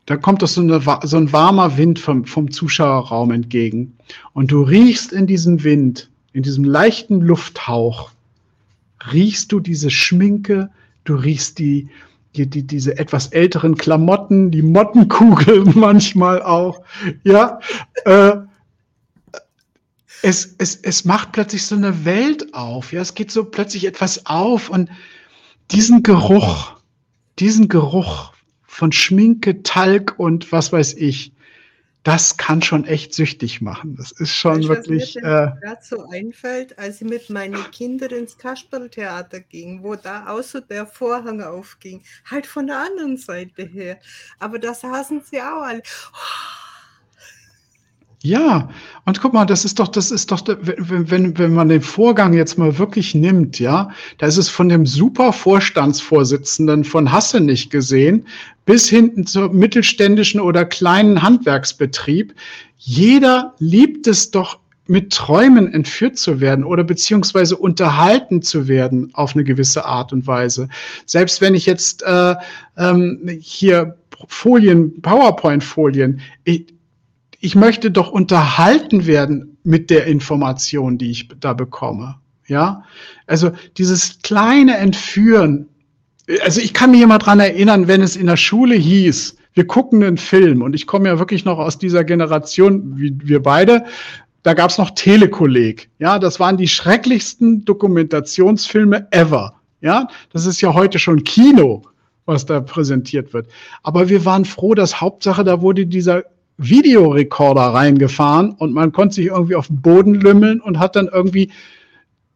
[0.06, 3.98] da kommt doch so, eine, so ein warmer Wind vom, vom Zuschauerraum entgegen.
[4.32, 8.12] Und du riechst in diesem Wind, in diesem leichten Lufthauch,
[9.12, 10.70] riechst du diese Schminke,
[11.04, 11.90] du riechst die,
[12.36, 16.82] die, die, diese etwas älteren Klamotten, die Mottenkugeln manchmal auch,
[17.24, 17.60] ja.
[18.06, 18.38] Äh,
[20.24, 24.26] es, es, es macht plötzlich so eine Welt auf, ja, es geht so plötzlich etwas
[24.26, 24.90] auf und
[25.72, 26.74] diesen Geruch,
[27.40, 28.34] diesen Geruch
[28.64, 31.34] von Schminke, Talg und was weiß ich,
[32.08, 33.98] das kann schon echt süchtig machen.
[33.98, 35.18] Das ist schon weißt, wirklich.
[35.18, 40.26] Was mir äh, so einfällt, als ich mit meinen Kindern ins Kasperltheater ging, wo da
[40.30, 42.02] auch so der Vorhang aufging,
[42.32, 44.00] halt von der anderen Seite her.
[44.40, 45.84] Aber da saßen sie auch alle.
[46.14, 46.67] Oh,
[48.24, 48.70] ja,
[49.06, 52.34] und guck mal, das ist doch, das ist doch, wenn, wenn, wenn man den Vorgang
[52.34, 58.26] jetzt mal wirklich nimmt, ja, da ist es von dem Supervorstandsvorsitzenden von Hasse nicht gesehen,
[58.66, 62.34] bis hinten zur mittelständischen oder kleinen Handwerksbetrieb.
[62.78, 64.60] Jeder liebt es doch,
[64.90, 70.26] mit Träumen entführt zu werden oder beziehungsweise unterhalten zu werden auf eine gewisse Art und
[70.28, 70.70] Weise.
[71.06, 72.36] Selbst wenn ich jetzt äh,
[72.78, 73.98] ähm, hier
[74.28, 76.22] Folien, PowerPoint-Folien,
[77.40, 82.16] ich möchte doch unterhalten werden mit der Information, die ich da bekomme.
[82.48, 82.84] Ja,
[83.26, 85.68] also dieses kleine Entführen.
[86.44, 90.04] Also ich kann mich immer dran erinnern, wenn es in der Schule hieß, wir gucken
[90.04, 93.86] einen Film und ich komme ja wirklich noch aus dieser Generation, wie wir beide,
[94.44, 95.90] da gab es noch Telekolleg.
[96.00, 99.56] Ja, das waren die schrecklichsten Dokumentationsfilme ever.
[99.82, 101.84] Ja, das ist ja heute schon Kino,
[102.26, 103.48] was da präsentiert wird.
[103.84, 106.24] Aber wir waren froh, dass Hauptsache da wurde dieser
[106.58, 111.52] Videorekorder reingefahren und man konnte sich irgendwie auf den Boden lümmeln und hat dann irgendwie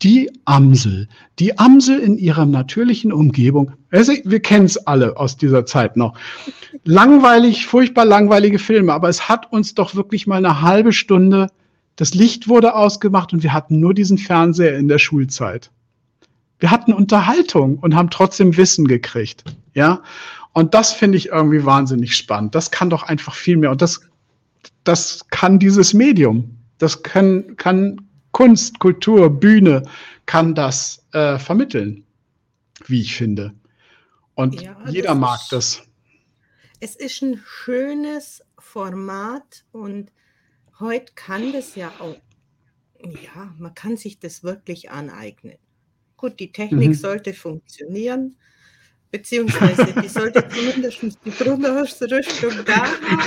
[0.02, 1.08] die Amsel.
[1.40, 3.74] Die Amsel in ihrer natürlichen Umgebung.
[3.92, 6.18] Also, wir kennen es alle aus dieser Zeit noch.
[6.84, 11.48] Langweilig, furchtbar langweilige Filme, aber es hat uns doch wirklich mal eine halbe Stunde,
[11.96, 15.72] das Licht wurde ausgemacht und wir hatten nur diesen Fernseher in der Schulzeit.
[16.60, 19.44] Wir hatten Unterhaltung und haben trotzdem Wissen gekriegt.
[19.74, 20.02] Ja.
[20.54, 22.56] Und das finde ich irgendwie wahnsinnig spannend.
[22.56, 23.72] Das kann doch einfach viel mehr.
[23.72, 24.02] Und das,
[24.84, 26.58] das kann dieses Medium.
[26.78, 29.84] Das kann, kann Kunst, Kultur, Bühne
[30.26, 32.06] kann das äh, vermitteln,
[32.88, 33.54] wie ich finde.
[34.36, 35.84] Und ja, jeder mag ist, das.
[36.80, 40.12] Es ist ein schönes Format und
[40.80, 42.18] heute kann das ja auch,
[43.04, 45.58] ja, man kann sich das wirklich aneignen.
[46.18, 46.94] Gut, die Technik mhm.
[46.94, 48.38] sollte funktionieren,
[49.12, 53.20] beziehungsweise die sollte zumindest die Grundausrüstung da haben.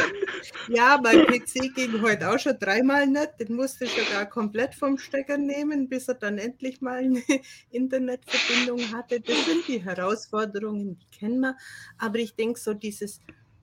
[0.69, 3.39] Ja, mein PC ging heute auch schon dreimal nicht.
[3.39, 7.23] Den musste ich sogar komplett vom Stecker nehmen, bis er dann endlich mal eine
[7.71, 9.21] Internetverbindung hatte.
[9.21, 11.57] Das sind die Herausforderungen, die kennen wir.
[11.99, 13.21] Aber ich denke so dieses,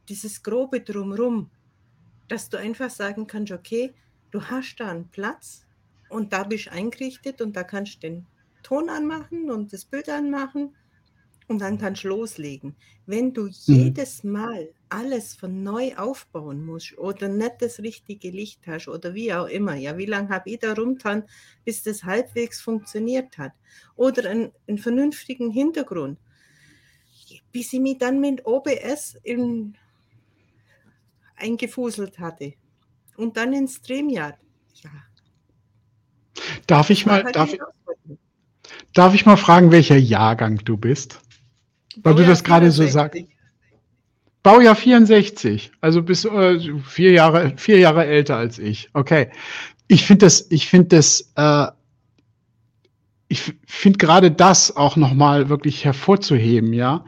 [0.07, 1.49] dieses grobe Drumrum,
[2.27, 3.93] dass du einfach sagen kannst, okay,
[4.29, 5.65] du hast da einen Platz
[6.09, 8.25] und da bist du eingerichtet und da kannst du den
[8.61, 10.75] Ton anmachen und das Bild anmachen
[11.51, 12.75] und dann kannst du loslegen.
[13.05, 13.51] Wenn du mhm.
[13.65, 19.33] jedes Mal alles von neu aufbauen musst oder nicht das richtige Licht hast oder wie
[19.33, 21.23] auch immer, ja, wie lange habe ich da rumgetan,
[21.65, 23.51] bis das halbwegs funktioniert hat?
[23.97, 26.17] Oder einen, einen vernünftigen Hintergrund.
[27.51, 29.75] Bis ich mich dann mit OBS in,
[31.35, 32.53] eingefuselt hatte.
[33.17, 34.37] Und dann in StreamYard.
[34.75, 34.89] Ja.
[36.65, 37.53] Darf ich mal, darf,
[38.93, 41.19] darf ich mal fragen, welcher Jahrgang du bist?
[41.97, 43.23] Weil Baujahr du das gerade so sagst.
[44.43, 48.89] Baujahr 64, also bis äh, vier Jahre, vier Jahre älter als ich.
[48.93, 49.29] Okay.
[49.87, 51.67] Ich finde das, ich finde das, äh,
[53.27, 57.05] ich finde gerade das auch nochmal wirklich hervorzuheben, ja.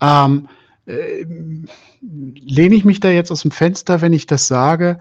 [0.00, 0.48] Ähm,
[0.86, 1.26] äh,
[2.00, 4.98] lehne ich mich da jetzt aus dem Fenster, wenn ich das sage?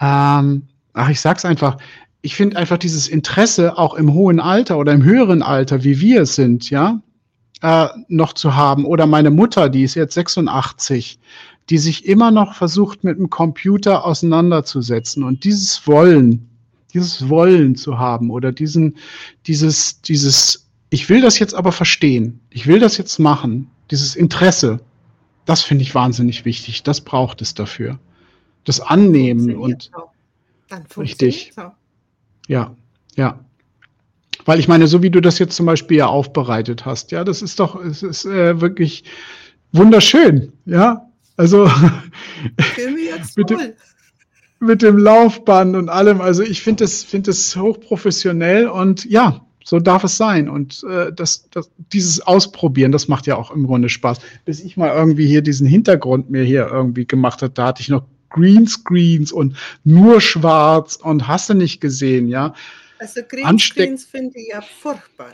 [0.00, 0.62] Ähm,
[0.94, 1.76] ach, ich sag's einfach.
[2.22, 6.22] Ich finde einfach dieses Interesse auch im hohen Alter oder im höheren Alter, wie wir
[6.22, 7.00] es sind, ja,
[7.62, 8.84] äh, noch zu haben.
[8.84, 11.18] Oder meine Mutter, die ist jetzt 86,
[11.68, 15.22] die sich immer noch versucht, mit dem Computer auseinanderzusetzen.
[15.22, 16.48] Und dieses Wollen,
[16.92, 18.96] dieses Wollen zu haben oder diesen,
[19.46, 24.80] dieses, dieses, ich will das jetzt aber verstehen, ich will das jetzt machen, dieses Interesse,
[25.44, 26.82] das finde ich wahnsinnig wichtig.
[26.84, 27.98] Das braucht es dafür.
[28.64, 29.90] Das Annehmen und
[30.96, 31.52] richtig.
[31.56, 31.72] Auch.
[32.46, 32.74] Ja,
[33.16, 33.40] ja.
[34.44, 37.42] Weil ich meine, so wie du das jetzt zum Beispiel ja aufbereitet hast, ja, das
[37.42, 39.04] ist doch, es ist äh, wirklich
[39.72, 41.06] wunderschön, ja.
[41.36, 41.64] Also
[43.36, 43.58] mit, dem,
[44.60, 46.20] mit dem Laufband und allem.
[46.20, 50.48] Also ich finde das, finde das hochprofessionell und ja, so darf es sein.
[50.48, 54.18] Und äh, das, das, dieses Ausprobieren, das macht ja auch im Grunde Spaß.
[54.44, 57.88] Bis ich mal irgendwie hier diesen Hintergrund mir hier irgendwie gemacht habe, da hatte ich
[57.88, 62.54] noch Greenscreens und nur schwarz und hast du nicht gesehen, ja.
[63.00, 65.32] Also Greenscreens finde ich ja furchtbar.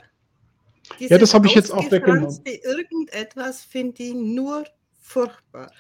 [1.01, 2.39] Diese ja, das habe ich jetzt auch weggenommen.
[2.45, 4.65] Irgendetwas finde ich nur
[5.01, 5.73] furchtbar.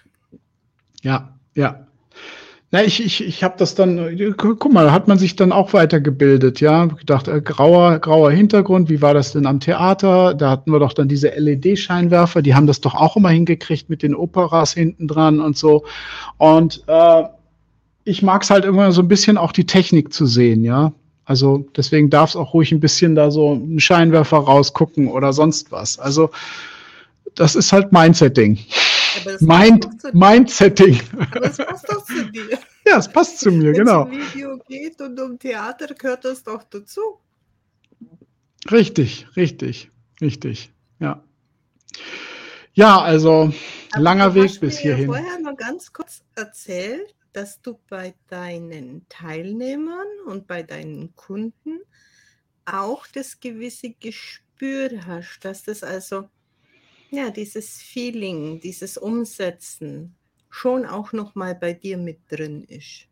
[1.02, 1.86] Ja, ja.
[2.72, 5.72] Na, ich, ich, ich habe das dann, guck mal, da hat man sich dann auch
[5.72, 6.86] weitergebildet, ja.
[6.86, 10.34] Gedacht, äh, grauer, grauer Hintergrund, wie war das denn am Theater?
[10.34, 14.02] Da hatten wir doch dann diese LED-Scheinwerfer, die haben das doch auch immer hingekriegt mit
[14.02, 15.84] den Operas hinten dran und so.
[16.38, 17.22] Und äh,
[18.02, 20.92] ich mag es halt immer so ein bisschen auch die Technik zu sehen, ja.
[21.26, 25.72] Also deswegen darf es auch ruhig ein bisschen da so ein Scheinwerfer rausgucken oder sonst
[25.72, 25.98] was.
[25.98, 26.30] Also
[27.34, 28.58] das ist halt mein Setting.
[29.40, 31.00] Mind, Mindsetting.
[31.18, 32.58] Aber es passt doch zu dir.
[32.86, 34.08] Ja, es passt zu mir, genau.
[34.08, 37.00] Wenn es um Video geht und um Theater gehört das doch dazu.
[38.70, 41.22] Richtig, richtig, richtig, ja.
[42.74, 43.52] Ja, also
[43.92, 45.10] Aber langer Weg bis hierhin.
[45.10, 51.80] Ich vorher noch ganz kurz erzählt, dass du bei deinen Teilnehmern und bei deinen Kunden
[52.64, 56.30] auch das gewisse Gespür hast, dass das also,
[57.10, 60.14] ja, dieses Feeling, dieses Umsetzen
[60.48, 63.06] schon auch noch mal bei dir mit drin ist?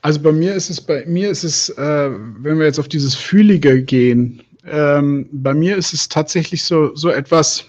[0.00, 3.16] Also bei mir ist es, bei mir ist es, äh, wenn wir jetzt auf dieses
[3.16, 7.64] Fühlige gehen, ähm, bei mir ist es tatsächlich so, so etwas,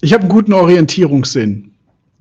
[0.00, 1.73] ich habe einen guten Orientierungssinn,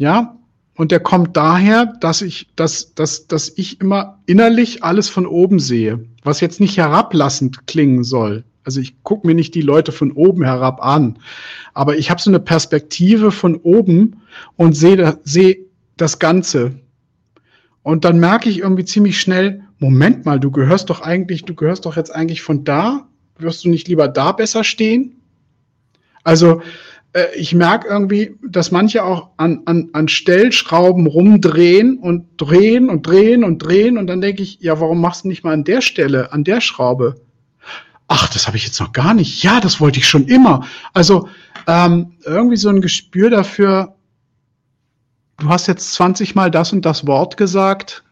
[0.03, 0.37] ja,
[0.75, 5.59] und der kommt daher, dass ich, dass, dass, dass ich immer innerlich alles von oben
[5.59, 8.43] sehe, was jetzt nicht herablassend klingen soll.
[8.65, 11.19] Also ich gucke mir nicht die Leute von oben herab an,
[11.73, 14.21] aber ich habe so eine Perspektive von oben
[14.57, 16.73] und sehe seh das Ganze.
[17.81, 21.85] Und dann merke ich irgendwie ziemlich schnell, Moment mal, du gehörst doch eigentlich, du gehörst
[21.85, 23.07] doch jetzt eigentlich von da.
[23.37, 25.21] Wirst du nicht lieber da besser stehen?
[26.23, 26.61] Also
[27.35, 33.43] ich merke irgendwie, dass manche auch an, an, an Stellschrauben rumdrehen und drehen und drehen
[33.43, 36.31] und drehen und dann denke ich, ja, warum machst du nicht mal an der Stelle,
[36.31, 37.21] an der Schraube?
[38.07, 39.43] Ach, das habe ich jetzt noch gar nicht.
[39.43, 40.65] Ja, das wollte ich schon immer.
[40.93, 41.29] Also
[41.67, 43.95] ähm, irgendwie so ein Gespür dafür,
[45.37, 48.03] du hast jetzt 20 Mal das und das Wort gesagt.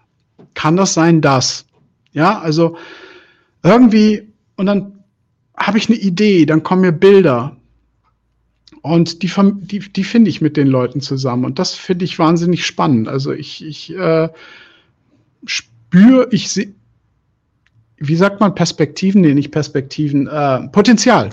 [0.54, 1.66] Kann das sein, das?
[2.12, 2.78] Ja, also
[3.64, 5.04] irgendwie, und dann
[5.58, 7.58] habe ich eine Idee, dann kommen mir Bilder.
[8.82, 11.46] Und die, die, die finde ich mit den Leuten zusammen.
[11.46, 13.08] Und das finde ich wahnsinnig spannend.
[13.08, 14.30] Also ich, ich äh,
[15.46, 16.74] spüre, ich sehe,
[17.98, 19.22] wie sagt man Perspektiven?
[19.22, 21.30] Nee, nicht Perspektiven, äh, Potenzial.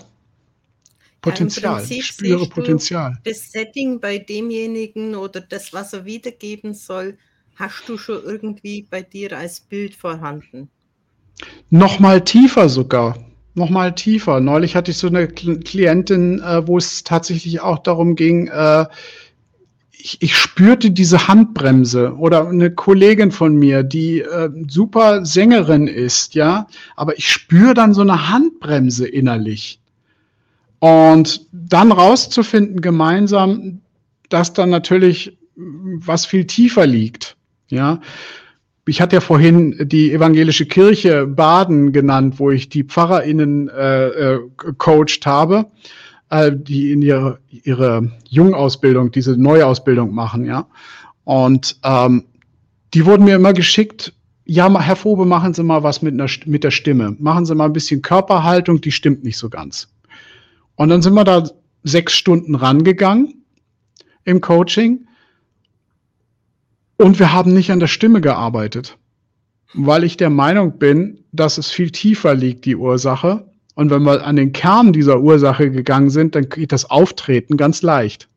[1.23, 1.83] Potenzial.
[1.83, 3.19] Ja, ich spüre Potenzial.
[3.25, 7.17] Das Setting bei demjenigen oder das, was er wiedergeben soll,
[7.57, 10.69] hast du schon irgendwie bei dir als Bild vorhanden?
[11.71, 13.17] Noch mal tiefer sogar
[13.59, 14.41] noch mal tiefer.
[14.41, 18.87] Neulich hatte ich so eine Klientin, äh, wo es tatsächlich auch darum ging, äh,
[20.01, 26.35] ich, ich, spürte diese Handbremse oder eine Kollegin von mir, die äh, super Sängerin ist,
[26.35, 29.81] ja, aber ich spüre dann so eine Handbremse innerlich.
[30.79, 33.81] Und dann rauszufinden gemeinsam,
[34.29, 37.37] dass dann natürlich was viel tiefer liegt,
[37.69, 38.01] ja
[38.89, 44.41] ich hatte ja vorhin die evangelische Kirche Baden genannt, wo ich die PfarrerInnen äh, äh,
[44.79, 45.67] coacht habe,
[46.31, 50.67] äh, die in ihre, ihre Jungausbildung, diese Neuausbildung machen, ja.
[51.25, 52.25] Und ähm,
[52.95, 54.15] die wurden mir immer geschickt,
[54.47, 57.15] ja, Herr Fobe, machen Sie mal was mit, einer, mit der Stimme.
[57.19, 59.89] Machen Sie mal ein bisschen Körperhaltung, die stimmt nicht so ganz.
[60.77, 61.45] Und dann sind wir da
[61.83, 63.45] sechs Stunden rangegangen
[64.25, 65.08] im Coaching
[66.99, 68.99] und wir haben nicht an der Stimme gearbeitet,
[69.73, 73.47] weil ich der Meinung bin, dass es viel tiefer liegt, die Ursache.
[73.75, 77.83] Und wenn wir an den Kern dieser Ursache gegangen sind, dann geht das Auftreten ganz
[77.83, 78.29] leicht.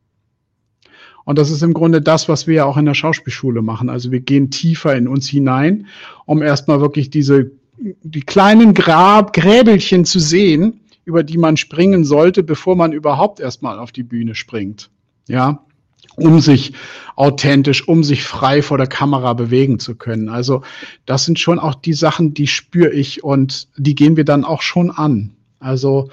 [1.25, 3.89] Und das ist im Grunde das, was wir ja auch in der Schauspielschule machen.
[3.89, 5.87] Also wir gehen tiefer in uns hinein,
[6.25, 12.43] um erstmal wirklich diese, die kleinen Grab, Gräbelchen zu sehen, über die man springen sollte,
[12.43, 14.91] bevor man überhaupt erstmal auf die Bühne springt.
[15.27, 15.63] Ja
[16.15, 16.73] um sich
[17.15, 20.29] authentisch, um sich frei vor der Kamera bewegen zu können.
[20.29, 20.63] Also
[21.05, 24.61] das sind schon auch die Sachen, die spüre ich und die gehen wir dann auch
[24.61, 25.35] schon an.
[25.59, 26.09] Also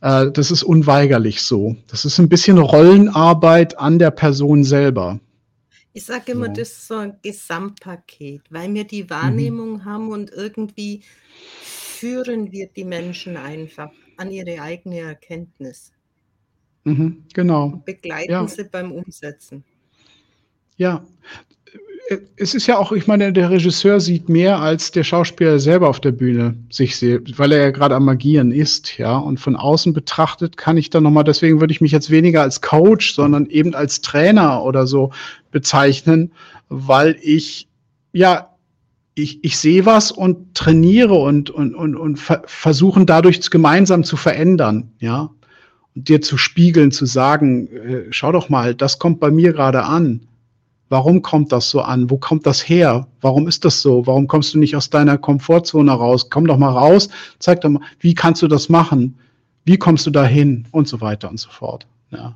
[0.00, 1.76] äh, das ist unweigerlich so.
[1.88, 5.20] Das ist ein bisschen Rollenarbeit an der Person selber.
[5.92, 6.52] Ich sage immer, so.
[6.52, 9.84] das ist so ein Gesamtpaket, weil wir die Wahrnehmung mhm.
[9.84, 11.02] haben und irgendwie
[11.62, 15.92] führen wir die Menschen einfach an ihre eigene Erkenntnis.
[16.90, 17.82] Mhm, genau.
[17.84, 18.46] Begleiten ja.
[18.46, 19.64] sie beim Umsetzen.
[20.76, 21.04] Ja.
[22.34, 26.00] Es ist ja auch, ich meine, der Regisseur sieht mehr als der Schauspieler selber auf
[26.00, 29.16] der Bühne sich sieht, weil er ja gerade am Magieren ist, ja.
[29.16, 32.60] Und von außen betrachtet kann ich dann nochmal, deswegen würde ich mich jetzt weniger als
[32.62, 35.12] Coach, sondern eben als Trainer oder so
[35.52, 36.32] bezeichnen,
[36.68, 37.68] weil ich,
[38.12, 38.56] ja,
[39.14, 44.16] ich, ich sehe was und trainiere und, und, und, und ver versuchen dadurch gemeinsam zu
[44.16, 45.30] verändern, ja
[45.94, 50.20] dir zu spiegeln, zu sagen, äh, schau doch mal, das kommt bei mir gerade an.
[50.88, 52.10] Warum kommt das so an?
[52.10, 53.06] Wo kommt das her?
[53.20, 54.06] Warum ist das so?
[54.06, 56.30] Warum kommst du nicht aus deiner Komfortzone raus?
[56.30, 59.16] Komm doch mal raus, zeig doch mal, wie kannst du das machen?
[59.64, 60.66] Wie kommst du dahin?
[60.72, 61.86] Und so weiter und so fort.
[62.10, 62.34] Ja.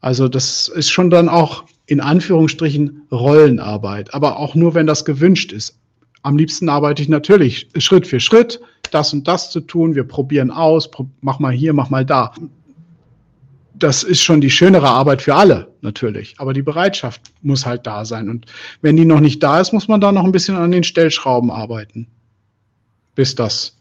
[0.00, 5.52] Also das ist schon dann auch in Anführungsstrichen Rollenarbeit, aber auch nur, wenn das gewünscht
[5.52, 5.76] ist.
[6.22, 8.60] Am liebsten arbeite ich natürlich Schritt für Schritt,
[8.90, 9.94] das und das zu tun.
[9.94, 10.88] Wir probieren aus,
[11.20, 12.32] mach mal hier, mach mal da.
[13.74, 16.34] Das ist schon die schönere Arbeit für alle, natürlich.
[16.38, 18.28] Aber die Bereitschaft muss halt da sein.
[18.28, 18.46] Und
[18.80, 21.50] wenn die noch nicht da ist, muss man da noch ein bisschen an den Stellschrauben
[21.50, 22.06] arbeiten,
[23.16, 23.76] bis das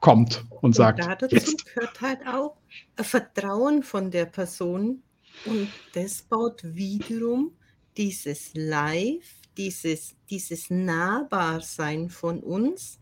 [0.00, 1.00] kommt und, und sagt.
[1.00, 1.66] Dazu jetzt.
[1.66, 2.56] gehört halt auch
[2.96, 5.02] Vertrauen von der Person,
[5.44, 7.52] Und das baut wiederum
[7.96, 13.00] dieses Live, dieses, dieses Nahbarsein von uns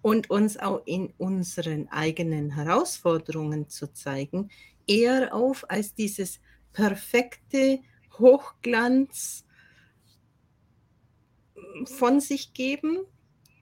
[0.00, 4.48] und uns auch in unseren eigenen Herausforderungen zu zeigen,
[4.86, 6.40] eher auf als dieses
[6.72, 7.80] perfekte
[8.18, 9.44] Hochglanz
[11.84, 12.98] von sich geben,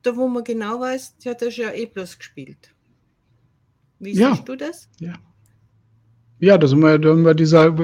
[0.03, 2.75] da wo man genau weiß, ja, das ist ja eh bloß gespielt.
[3.99, 4.35] Wie ja.
[4.35, 4.89] siehst du das?
[5.01, 5.15] Ja.
[6.41, 7.75] Ja, da sind wir, da sind wir dieser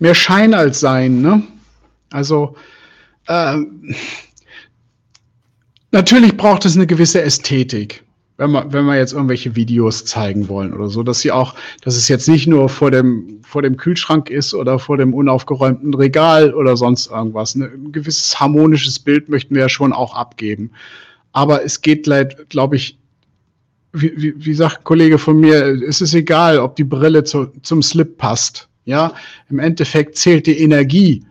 [0.00, 1.42] mehr Schein als Sein, ne?
[2.10, 2.56] Also
[3.28, 3.56] äh,
[5.90, 8.06] natürlich braucht es eine gewisse Ästhetik
[8.38, 11.96] wenn wir, wenn wir jetzt irgendwelche Videos zeigen wollen oder so, dass sie auch, dass
[11.96, 16.52] es jetzt nicht nur vor dem, vor dem Kühlschrank ist oder vor dem unaufgeräumten Regal
[16.52, 17.54] oder sonst irgendwas.
[17.54, 20.70] Ein gewisses harmonisches Bild möchten wir ja schon auch abgeben.
[21.32, 22.08] Aber es geht,
[22.48, 22.98] glaube ich,
[23.92, 27.46] wie, wie, wie sagt ein Kollege von mir, es ist egal, ob die Brille zu,
[27.62, 28.68] zum Slip passt.
[28.84, 29.14] Ja,
[29.50, 31.25] im Endeffekt zählt die Energie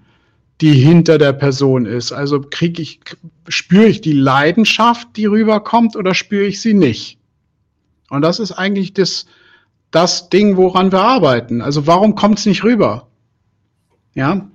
[0.62, 2.12] die hinter der Person ist.
[2.12, 3.00] Also kriege ich,
[3.48, 7.18] spüre ich die Leidenschaft, die rüberkommt, oder spüre ich sie nicht?
[8.10, 9.26] Und das ist eigentlich das,
[9.92, 11.62] das Ding, woran wir arbeiten.
[11.62, 13.08] Also warum kommt es nicht rüber?
[14.14, 14.50] Ja,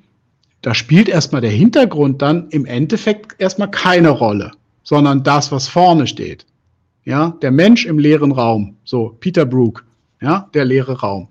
[0.62, 6.06] da spielt erstmal der Hintergrund dann im Endeffekt erstmal keine Rolle, sondern das, was vorne
[6.06, 6.46] steht.
[7.04, 8.76] Ja, der Mensch im leeren Raum.
[8.84, 9.84] So, Peter Brook.
[10.20, 11.28] Ja, der leere Raum.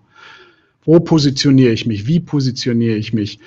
[0.83, 2.07] Wo positioniere ich mich?
[2.07, 3.39] Wie positioniere ich mich?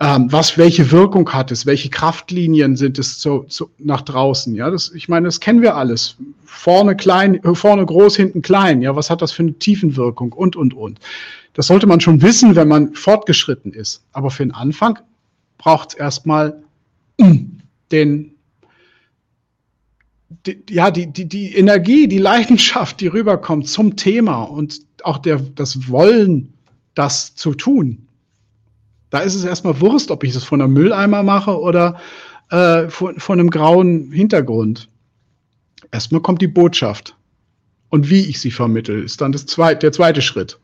[0.00, 4.54] Ähm, was welche Wirkung hat es, welche Kraftlinien sind es zu, zu, nach draußen.
[4.54, 6.16] Ja, das, ich meine, das kennen wir alles.
[6.46, 8.80] Vorne klein, äh, vorne groß, hinten klein.
[8.80, 10.98] Ja, was hat das für eine Tiefenwirkung und und und.
[11.52, 14.02] Das sollte man schon wissen, wenn man fortgeschritten ist.
[14.12, 14.98] Aber für den Anfang
[15.58, 16.62] braucht es erstmal
[17.92, 18.34] den
[20.46, 25.40] die, ja, die, die, die Energie, die Leidenschaft, die rüberkommt zum Thema und auch der,
[25.40, 26.54] das Wollen,
[26.94, 28.06] das zu tun.
[29.10, 32.00] Da ist es erstmal Wurst, ob ich das von einem Mülleimer mache oder
[32.50, 34.88] äh, von, von einem grauen Hintergrund.
[35.90, 37.16] Erstmal kommt die Botschaft.
[37.88, 40.60] Und wie ich sie vermittel, ist dann das zweit, der zweite Schritt.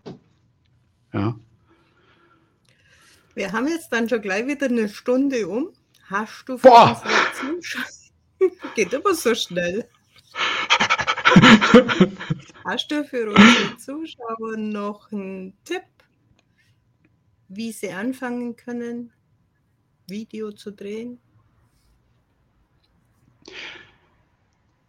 [1.12, 1.34] Ja.
[3.34, 5.70] Wir haben jetzt dann schon gleich wieder eine Stunde um.
[6.08, 7.02] Hast du für Boah.
[8.76, 9.88] Geht aber so schnell.
[12.64, 15.82] Hast du für unsere Zuschauer noch einen Tipp
[17.48, 19.10] wie sie anfangen können,
[20.08, 21.18] Video zu drehen?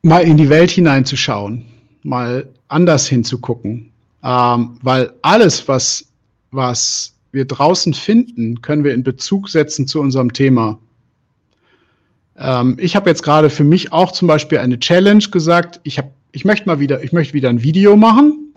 [0.01, 1.65] Mal in die Welt hineinzuschauen,
[2.03, 3.91] mal anders hinzugucken,
[4.23, 6.07] ähm, weil alles, was,
[6.51, 10.79] was wir draußen finden, können wir in Bezug setzen zu unserem Thema.
[12.37, 15.79] Ähm, ich habe jetzt gerade für mich auch zum Beispiel eine Challenge gesagt.
[15.83, 18.53] Ich, hab, ich möchte mal wieder, ich möchte wieder ein Video machen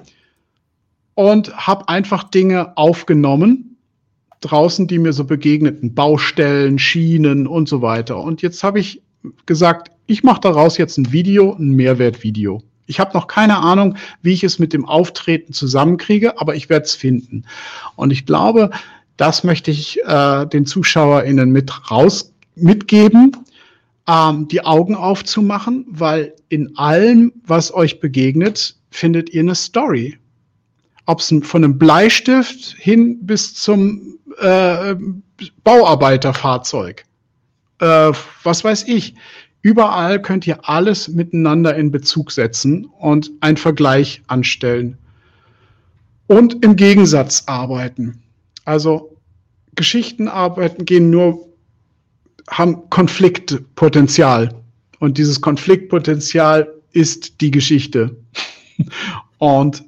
[1.14, 3.69] und habe einfach Dinge aufgenommen
[4.40, 8.22] draußen, die mir so begegneten, Baustellen, Schienen und so weiter.
[8.22, 9.02] Und jetzt habe ich
[9.46, 12.62] gesagt, ich mache daraus jetzt ein Video, ein Mehrwertvideo.
[12.86, 16.86] Ich habe noch keine Ahnung, wie ich es mit dem Auftreten zusammenkriege, aber ich werde
[16.86, 17.44] es finden.
[17.94, 18.70] Und ich glaube,
[19.16, 23.36] das möchte ich äh, den ZuschauerInnen mit raus mitgeben,
[24.08, 30.18] ähm, die Augen aufzumachen, weil in allem, was euch begegnet, findet ihr eine Story.
[31.06, 34.96] Ob es von einem Bleistift hin bis zum äh,
[35.64, 37.04] Bauarbeiterfahrzeug.
[37.78, 38.12] Äh,
[38.42, 39.14] was weiß ich.
[39.62, 44.96] Überall könnt ihr alles miteinander in Bezug setzen und einen Vergleich anstellen.
[46.26, 48.22] Und im Gegensatz arbeiten.
[48.64, 49.16] Also
[49.74, 51.48] Geschichten arbeiten gehen nur,
[52.48, 54.54] haben Konfliktpotenzial.
[54.98, 58.16] Und dieses Konfliktpotenzial ist die Geschichte.
[59.38, 59.84] Und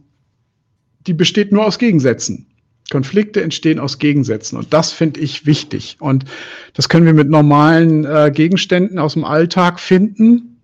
[1.06, 2.46] die besteht nur aus Gegensätzen.
[2.92, 5.96] Konflikte entstehen aus Gegensätzen und das finde ich wichtig.
[5.98, 6.26] Und
[6.74, 10.60] das können wir mit normalen äh, Gegenständen aus dem Alltag finden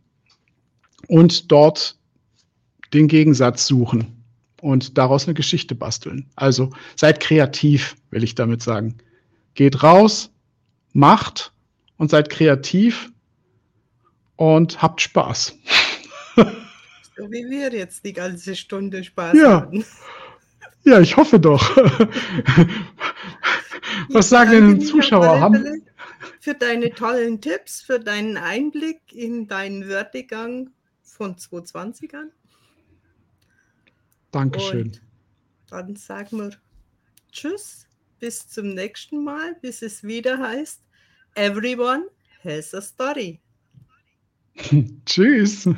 [1.07, 1.97] und dort
[2.93, 4.23] den Gegensatz suchen
[4.61, 6.27] und daraus eine Geschichte basteln.
[6.37, 8.99] Also seid kreativ, will ich damit sagen.
[9.55, 10.31] Geht raus,
[10.93, 11.53] macht
[11.97, 13.11] und seid kreativ
[14.37, 15.57] und habt Spaß.
[17.17, 19.63] So wie wir jetzt die ganze Stunde Spaß ja.
[19.63, 19.85] hatten.
[20.89, 21.77] Ja, ich hoffe doch.
[24.09, 25.39] Was sagen denn die Zuschauer?
[25.39, 25.83] Haben...
[26.41, 30.71] Für deine tollen Tipps, für deinen Einblick in deinen Werdegang
[31.03, 32.31] von 2020 an.
[34.31, 34.87] Dankeschön.
[34.87, 35.03] Und
[35.69, 36.53] dann sagen wir
[37.33, 37.87] Tschüss,
[38.19, 40.81] bis zum nächsten Mal, bis es wieder heißt,
[41.35, 42.07] Everyone
[42.43, 43.41] has a story.
[45.05, 45.69] Tschüss.